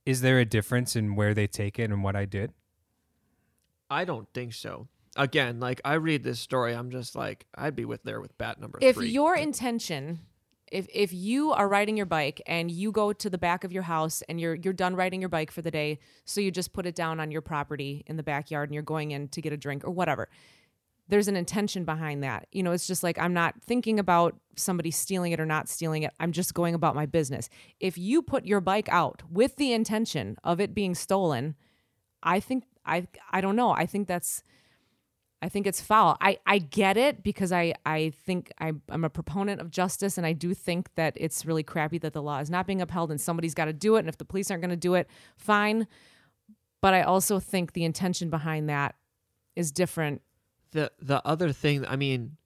[0.04, 2.52] is there a difference in where they take it and what I did?
[3.92, 7.84] i don't think so again like i read this story i'm just like i'd be
[7.84, 10.20] with there with bat number if three your intention
[10.70, 13.82] if if you are riding your bike and you go to the back of your
[13.82, 16.86] house and you're you're done riding your bike for the day so you just put
[16.86, 19.56] it down on your property in the backyard and you're going in to get a
[19.56, 20.28] drink or whatever
[21.08, 22.46] there's an intention behind that.
[22.52, 26.04] You know it's just like i'm not thinking about somebody stealing it or not stealing
[26.04, 26.12] it.
[26.20, 27.48] I'm just going about my business.
[27.80, 31.56] If you put your bike out with the intention of it being stolen
[32.22, 33.70] i think i i don't know.
[33.70, 34.42] I think that's
[35.43, 36.16] I think it's foul.
[36.20, 40.26] I, I get it because I, I think I, I'm a proponent of justice and
[40.26, 43.20] I do think that it's really crappy that the law is not being upheld and
[43.20, 44.01] somebody's got to do it.
[44.01, 45.86] And if the police aren't going to do it, fine.
[46.82, 48.97] But I also think the intention behind that
[49.57, 50.22] is different.
[50.72, 52.36] the the other thing i mean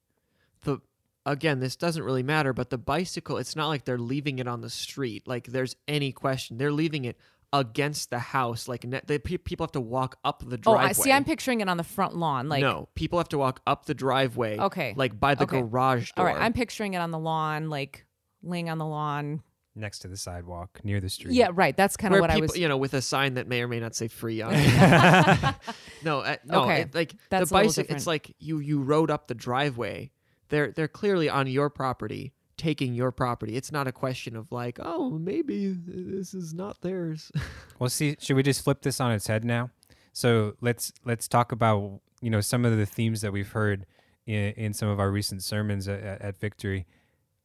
[0.63, 0.79] the
[1.27, 4.63] again this doesn't really matter but the bicycle it's not like they're leaving it on
[4.63, 7.19] the street like there's any question they're leaving it
[7.55, 10.85] against the house like ne- they, pe- people have to walk up the Oh, driveway
[10.89, 11.13] I see.
[11.13, 12.49] I'm picturing it on the front lawn.
[12.49, 14.93] Like, no people have to walk up the driveway Okay.
[14.97, 15.61] like by the Okay.
[15.61, 16.43] garage all door right.
[16.43, 18.05] I'm picturing it on the lawn, like
[18.43, 19.43] laying on the lawn.
[19.77, 21.35] Next to the sidewalk near the street.
[21.35, 21.77] Yeah, right.
[21.77, 22.57] That's kind of what people, I was.
[22.59, 25.55] you know, with a sign that may or may not say free on it.
[26.05, 26.83] no, uh, no, Okay.
[26.83, 27.95] it- like That's the bicycle.
[27.95, 30.11] It's like you you rode up the driveway.
[30.49, 33.57] They're they're clearly on your property, taking your property.
[33.57, 37.31] It's not a question of like, oh, maybe this is not theirs.
[37.79, 39.71] Well, see, should we just flip this on its head now?
[40.13, 43.85] So let's let's talk about you know some of the themes that we've heard
[44.27, 46.87] in, in some of our recent sermons at, at, at Victory.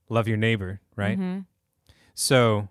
[0.07, 1.19] Love your neighbor, right?
[1.19, 1.45] Mhm.
[2.13, 2.69] So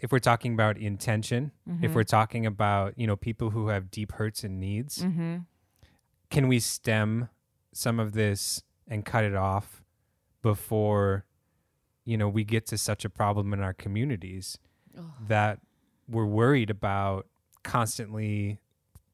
[0.00, 1.84] if we're talking about intention, Mm-hmm.
[1.84, 5.36] if we're talking about you know people who have deep hurts and needs, Mm-hmm.
[6.30, 7.28] can we stem
[7.72, 9.82] some of this and cut it off
[10.42, 11.24] before
[12.04, 14.58] you know we get to such a problem in our communities
[15.26, 15.60] that
[16.08, 17.26] we're worried about
[17.62, 18.58] constantly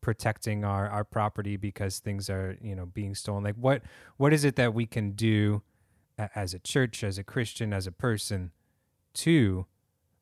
[0.00, 3.44] protecting our, our property because things are you know being stolen.
[3.44, 3.82] Like what
[4.16, 5.62] what is it that we can do
[6.34, 8.50] as a church as a christian as a person
[9.14, 9.66] to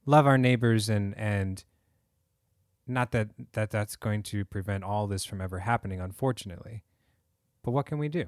[0.04, 1.64] love our neighbors and and
[2.86, 6.82] not that that that's going to prevent all this from ever happening unfortunately.
[7.62, 8.26] But what can we do?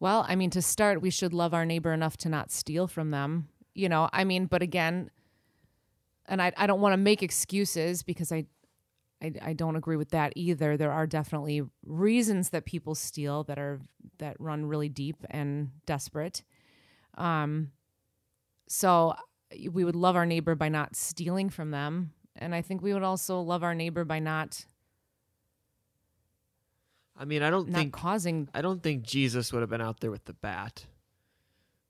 [0.00, 3.10] Well, I mean, to start, we should love our neighbor enough to not steal from
[3.10, 3.48] them.
[3.74, 5.10] You know, I mean, but again,
[6.26, 8.46] and I, I don't want to make excuses because I,
[9.22, 10.76] I, I don't agree with that either.
[10.76, 13.80] There are definitely reasons that people steal that are
[14.18, 16.42] that run really deep and desperate.
[17.18, 17.72] Um,
[18.68, 19.14] so
[19.70, 23.02] we would love our neighbor by not stealing from them, and I think we would
[23.02, 24.64] also love our neighbor by not
[27.16, 28.48] I mean, I don't not think causing.
[28.54, 30.84] I don't think Jesus would have been out there with the bat.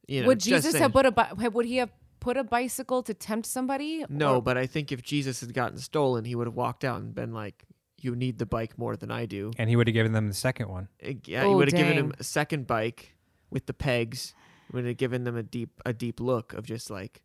[0.06, 0.82] You know, would Jesus saying.
[0.82, 1.90] have put a bi- would he have
[2.20, 4.04] put a bicycle to tempt somebody?
[4.08, 7.00] No, Or- but I think if Jesus had gotten stolen, he would have walked out
[7.00, 7.64] and been like,
[8.00, 10.34] "You need the bike more than I do." And he would have given them the
[10.34, 10.88] second one.
[11.02, 13.14] Uh, Yeah, he Oh, would have given him a second bike
[13.50, 14.34] with the pegs.
[14.72, 17.22] Would have given them a deep a deep look of just like,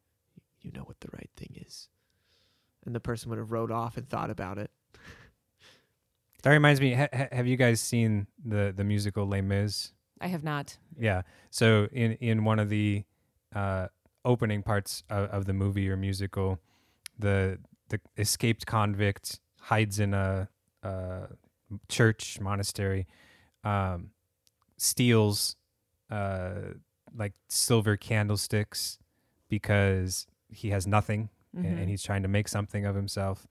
[0.61, 1.87] you know what the right thing is,
[2.85, 4.71] and the person would have rode off and thought about it.
[6.43, 6.93] That reminds me.
[6.93, 9.91] Ha- ha- have you guys seen the the musical Les Mis?
[10.21, 10.77] I have not.
[10.97, 11.21] Yeah.
[11.49, 13.03] So in in one of the
[13.55, 13.87] uh,
[14.25, 16.59] opening parts of, of the movie or musical,
[17.17, 17.59] the
[17.89, 20.47] the escaped convict hides in a,
[20.83, 21.27] a
[21.87, 23.07] church monastery,
[23.63, 24.11] um,
[24.77, 25.55] steals
[26.11, 26.73] uh,
[27.15, 28.99] like silver candlesticks
[29.49, 31.79] because he has nothing and, Mhm.
[31.81, 33.47] and he's trying to make something of himself.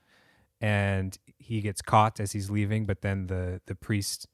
[0.61, 4.27] And he gets caught as he's leaving, but then the the priest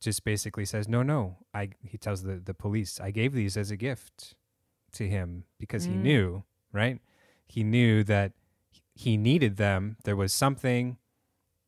[0.00, 3.70] just basically says, "No, no." I he tells the the police, "I gave these as
[3.70, 4.34] a gift
[4.92, 6.02] to him because he Mm.
[6.02, 7.00] knew, right?
[7.46, 8.32] He knew that
[8.94, 9.96] he needed them.
[10.04, 10.96] There was something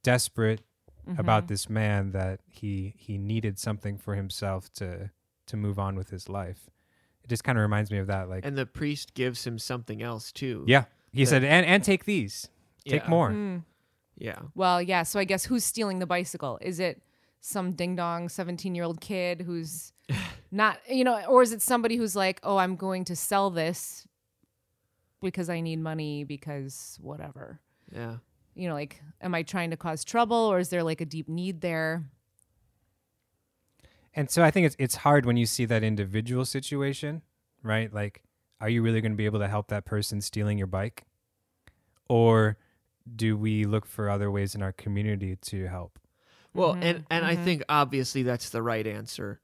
[0.02, 0.62] desperate
[1.18, 1.48] about Mhm.
[1.48, 5.10] this man that he he needed something for himself to
[5.46, 6.70] to move on with his life.
[7.24, 10.00] It just kind of reminds me of that like And the priest gives him something
[10.02, 10.64] else too.
[10.66, 12.48] yeah, he the- said and and take these.
[12.86, 13.08] Take Yeah.
[13.10, 13.30] more.
[13.30, 13.64] Mm.
[14.16, 14.40] Yeah.
[14.54, 15.02] Well, yeah.
[15.04, 16.58] So I guess who's stealing the bicycle?
[16.60, 17.02] Is it
[17.42, 19.92] some ding dong 17 year old kid who's
[20.50, 24.06] not, you know, or is it somebody who's like, oh, I'm going to sell this
[25.20, 27.60] because I need money because whatever?
[27.94, 28.16] Yeah.
[28.54, 31.28] You know, like, am I trying to cause trouble or is there like a deep
[31.28, 32.04] need there?
[34.14, 37.22] And so I think it's it's hard when you see that individual situation,
[37.62, 37.92] right?
[37.92, 38.22] Like,
[38.60, 41.04] are you really going to be able to help that person stealing your bike,
[42.10, 42.58] or
[43.16, 45.98] do we look for other ways in our community to help?
[46.54, 47.44] Well, Mhm, and and I mhm.
[47.44, 49.40] think obviously that's the right answer.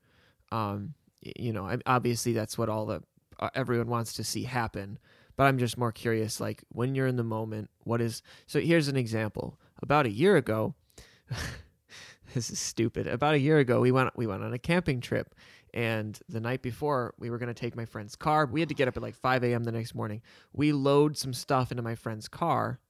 [0.52, 3.02] Um, you know, obviously that's what all the
[3.40, 4.98] uh, everyone wants to see happen.
[5.36, 8.22] But I'm just more curious, like when you're in the moment, what is?
[8.46, 9.58] So here's an example.
[9.82, 10.74] About a year ago,
[12.34, 13.06] this is stupid.
[13.06, 15.34] About a year ago, we went we went on a camping trip,
[15.72, 18.46] and the night before, we were gonna take my friend's car.
[18.46, 19.64] We had to get up at like 5 a.m.
[19.64, 20.22] the next morning.
[20.52, 22.80] We load some stuff into my friend's car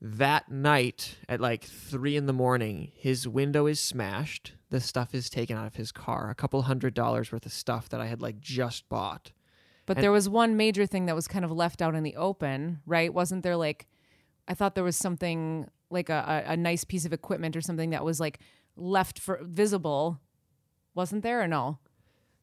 [0.00, 4.52] that night at like three in the morning, his window is smashed.
[4.70, 6.30] The stuff is taken out of his car.
[6.30, 9.32] A couple hundred dollars worth of stuff that I had like just bought.
[9.86, 12.16] But And- there was one major thing that was kind of left out in the
[12.16, 13.12] open, right?
[13.12, 13.86] Wasn't there like,
[14.46, 17.90] I thought there was something like a, a, a nice piece of equipment or something
[17.90, 18.38] that was like
[18.76, 20.20] left for visible.
[20.94, 21.78] Wasn't there or no?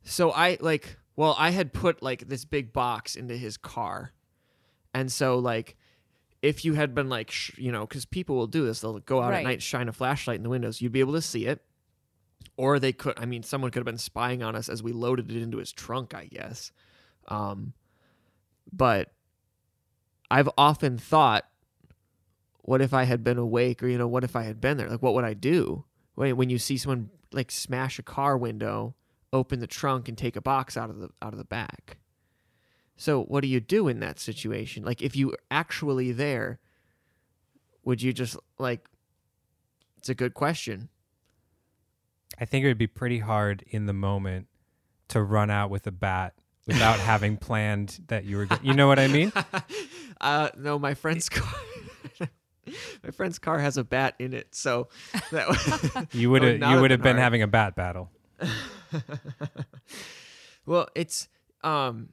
[0.04, 4.12] So I like, well, I had put like this big box into his car.
[4.94, 5.76] And so, like,
[6.42, 9.22] if you had been like, sh- you know, because people will do this, they'll go
[9.22, 9.38] out Right.
[9.40, 11.62] at night, shine a flashlight in the windows, you'd be able to see it.
[12.58, 15.32] Or they could, I mean, someone could have been spying on us as we loaded
[15.32, 16.72] it into his trunk, I guess.
[17.28, 17.74] Um,
[18.72, 19.12] but
[20.30, 21.46] I've often thought,
[22.62, 24.90] what if I had been awake, or you know, what if I had been there?
[24.90, 28.96] Like, what would I do when when you see someone like smash a car window,
[29.34, 31.98] open the trunk, and take a box out of the out of the back?
[32.98, 34.84] So, what do you do in that situation?
[34.84, 36.60] Like, if you actually there,
[37.84, 38.88] would you just like?
[39.98, 40.90] It's a good question.
[42.40, 44.48] I think it would be pretty hard in the moment
[45.10, 46.34] to run out with a bat
[46.68, 48.46] without having planned that you were.
[48.46, 49.32] Go- you know what I mean?
[50.22, 51.54] uh, no, my friend's car.
[53.04, 54.88] my friend's car has a bat in it, so
[55.32, 56.72] that You would have.
[56.72, 58.10] you would have been been having a bat battle.
[60.66, 61.28] well, it's
[61.64, 62.10] um,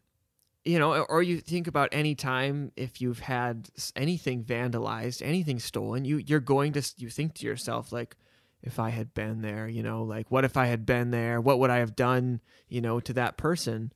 [0.64, 6.04] you know, or- you think about any time if you've had anything vandalized, anything stolen,
[6.04, 8.16] you you're going to you think to yourself like,
[8.62, 11.40] if I had been there, you know, like what if I had been there?
[11.40, 13.92] What would I have done, you know, to that person?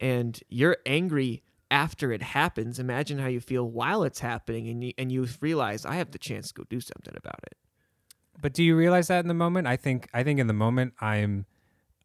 [0.00, 2.78] And you're angry after it happens.
[2.78, 6.18] Imagine how you feel while it's happening, and you and you realize I have the
[6.18, 7.56] chance to go do something about it.
[8.40, 9.66] But do you realize that in the moment?
[9.66, 10.08] I think.
[10.14, 11.44] I think in the moment I'm.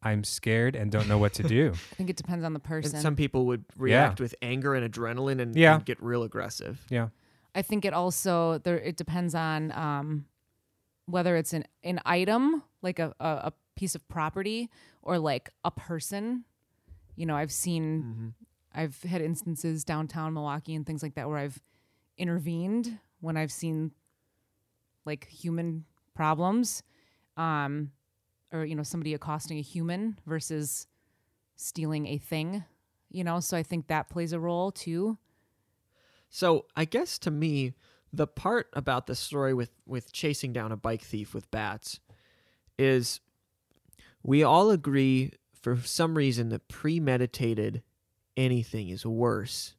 [0.03, 1.71] I'm scared and don't know what to do.
[1.91, 2.93] I think it depends on the person.
[2.95, 5.75] And some people would react with anger and adrenaline and, Yeah.
[5.75, 6.85] and get real aggressive.
[6.89, 7.09] yeah.
[7.55, 10.25] I think it also there it depends on um,
[11.05, 14.69] whether it's an an item like a, a a piece of property
[15.03, 16.45] or like a person.
[17.15, 18.27] You know, I've seen Mm-hmm.
[18.75, 21.61] I've had instances downtown Milwaukee and things like that where I've
[22.17, 23.91] intervened when I've seen
[25.05, 25.85] like human
[26.15, 26.81] problems,
[27.37, 27.91] um,
[28.53, 30.87] or you know somebody accosting a human versus
[31.55, 32.63] stealing a thing.
[33.09, 35.17] You know, so I think that plays a role too.
[36.29, 37.73] So I guess to me,
[38.11, 41.99] the part about the story with with chasing down a bike thief with bats
[42.77, 43.19] is
[44.23, 45.31] we all agree
[45.61, 47.83] for some reason that premeditated
[48.35, 49.75] anything is worse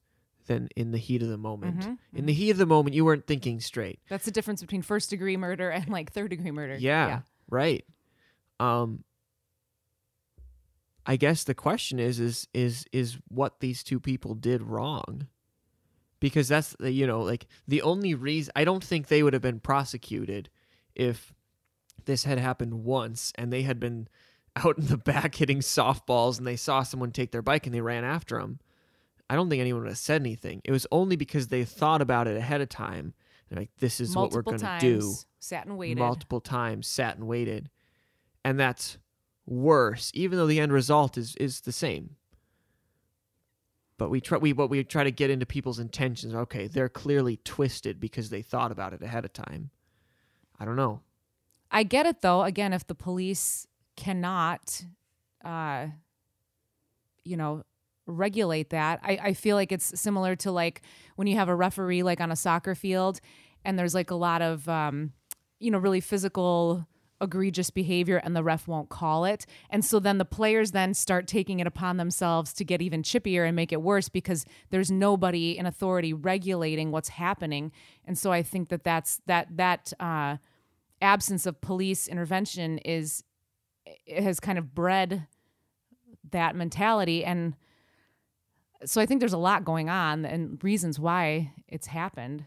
[0.46, 1.80] than in the heat of the moment.
[1.80, 3.98] Mhm, In the heat of the moment, you weren't thinking straight.
[4.08, 6.76] That's the difference between first degree murder and like third degree murder.
[6.76, 7.84] Yeah, right.
[8.60, 9.04] Um
[11.06, 15.28] I guess the question is is is is what these two people did wrong.
[16.20, 19.42] Because that's the you know, like the only reason I don't think they would have
[19.42, 20.48] been prosecuted
[20.94, 21.34] if
[22.06, 24.08] this had happened once and they had been
[24.56, 27.80] out in the back hitting softballs and they saw someone take their bike and they
[27.80, 28.60] ran after them.
[29.28, 30.60] I don't think anyone would have said anything.
[30.64, 33.14] It was only because they thought about it ahead of time.
[33.48, 35.98] They're like, this is Multiple what we're going to do Sat and waited.
[35.98, 37.70] multiple times, sat and waited,
[38.44, 38.98] and that's
[39.46, 40.10] worse.
[40.14, 42.16] Even though the end result is is the same.
[43.96, 46.34] But we try we what we try to get into people's intentions.
[46.34, 49.70] Okay, they're clearly twisted because they thought about it ahead of time.
[50.58, 51.00] I don't know.
[51.70, 52.42] I get it though.
[52.42, 53.66] Again, if the police
[53.96, 54.84] cannot,
[55.44, 55.86] uh,
[57.24, 57.64] you know,
[58.06, 60.82] regulate that, I, I feel like it's similar to like
[61.16, 63.20] when you have a referee like on a soccer field,
[63.64, 65.12] and there's like a lot of, um,
[65.58, 66.86] you know, really physical
[67.24, 69.46] egregious behavior and the ref won't call it.
[69.70, 73.46] And so then the players then start taking it upon themselves to get even chippier
[73.46, 77.72] and make it worse because there's nobody in authority regulating what's happening.
[78.04, 80.36] And so i think that that's that that uh
[81.00, 83.24] absence of police intervention is
[84.06, 85.26] it has kind of bred
[86.30, 87.24] that mentality.
[87.24, 87.54] And
[88.84, 92.44] so i think there's a lot going on and reasons why it's happened.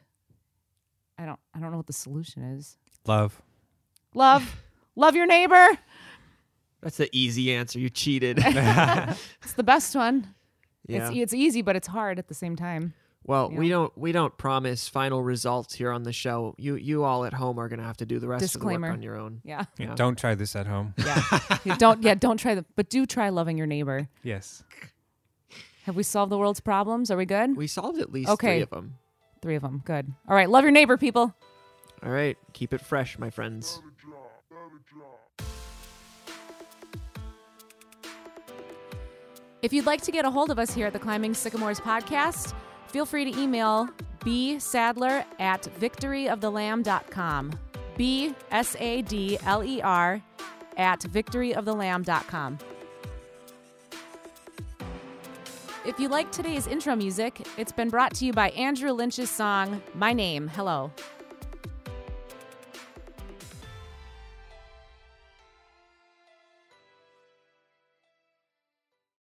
[1.17, 2.77] I don't i don't know what the solution is.
[3.05, 3.41] Love.
[4.13, 4.63] love
[4.97, 5.77] love your neighbor
[6.81, 7.79] That's the easy answer.
[7.79, 8.37] You cheated.
[8.43, 10.33] it's the best one
[10.87, 11.07] yeah.
[11.09, 12.93] it's, it's easy but it's hard at the same time
[13.23, 16.55] Well, we don't we don't promise final results here on the show.
[16.57, 18.75] You you all at home are going to have to do the rest Disclaimer.
[18.75, 19.41] of the work on your own.
[19.43, 19.95] yeah Yeah.
[19.95, 20.93] Don't try this at home.
[20.97, 21.21] yeah
[21.65, 24.63] You don't yeah don't try the but do try loving your neighbor yes.
[25.83, 28.55] have we solved the world's problems are we good We solved at least Okay.
[28.57, 28.95] three of them.
[29.41, 31.33] three of them good all right love your neighbor people
[32.03, 33.81] All right, keep it fresh, my friends.
[39.67, 42.53] If you'd like to get a hold of us here at the Climbing Sycamores podcast,
[42.87, 43.89] feel free to email
[44.21, 47.51] bsadler at victoryofthelamb.com.
[47.97, 50.21] B S A D L E R
[50.77, 52.59] at victoryofthelamb.com.
[55.85, 59.81] If you like today's intro music, it's been brought to you by Andrew Lynch's song,
[59.93, 60.47] My Name.
[60.47, 60.93] Hello.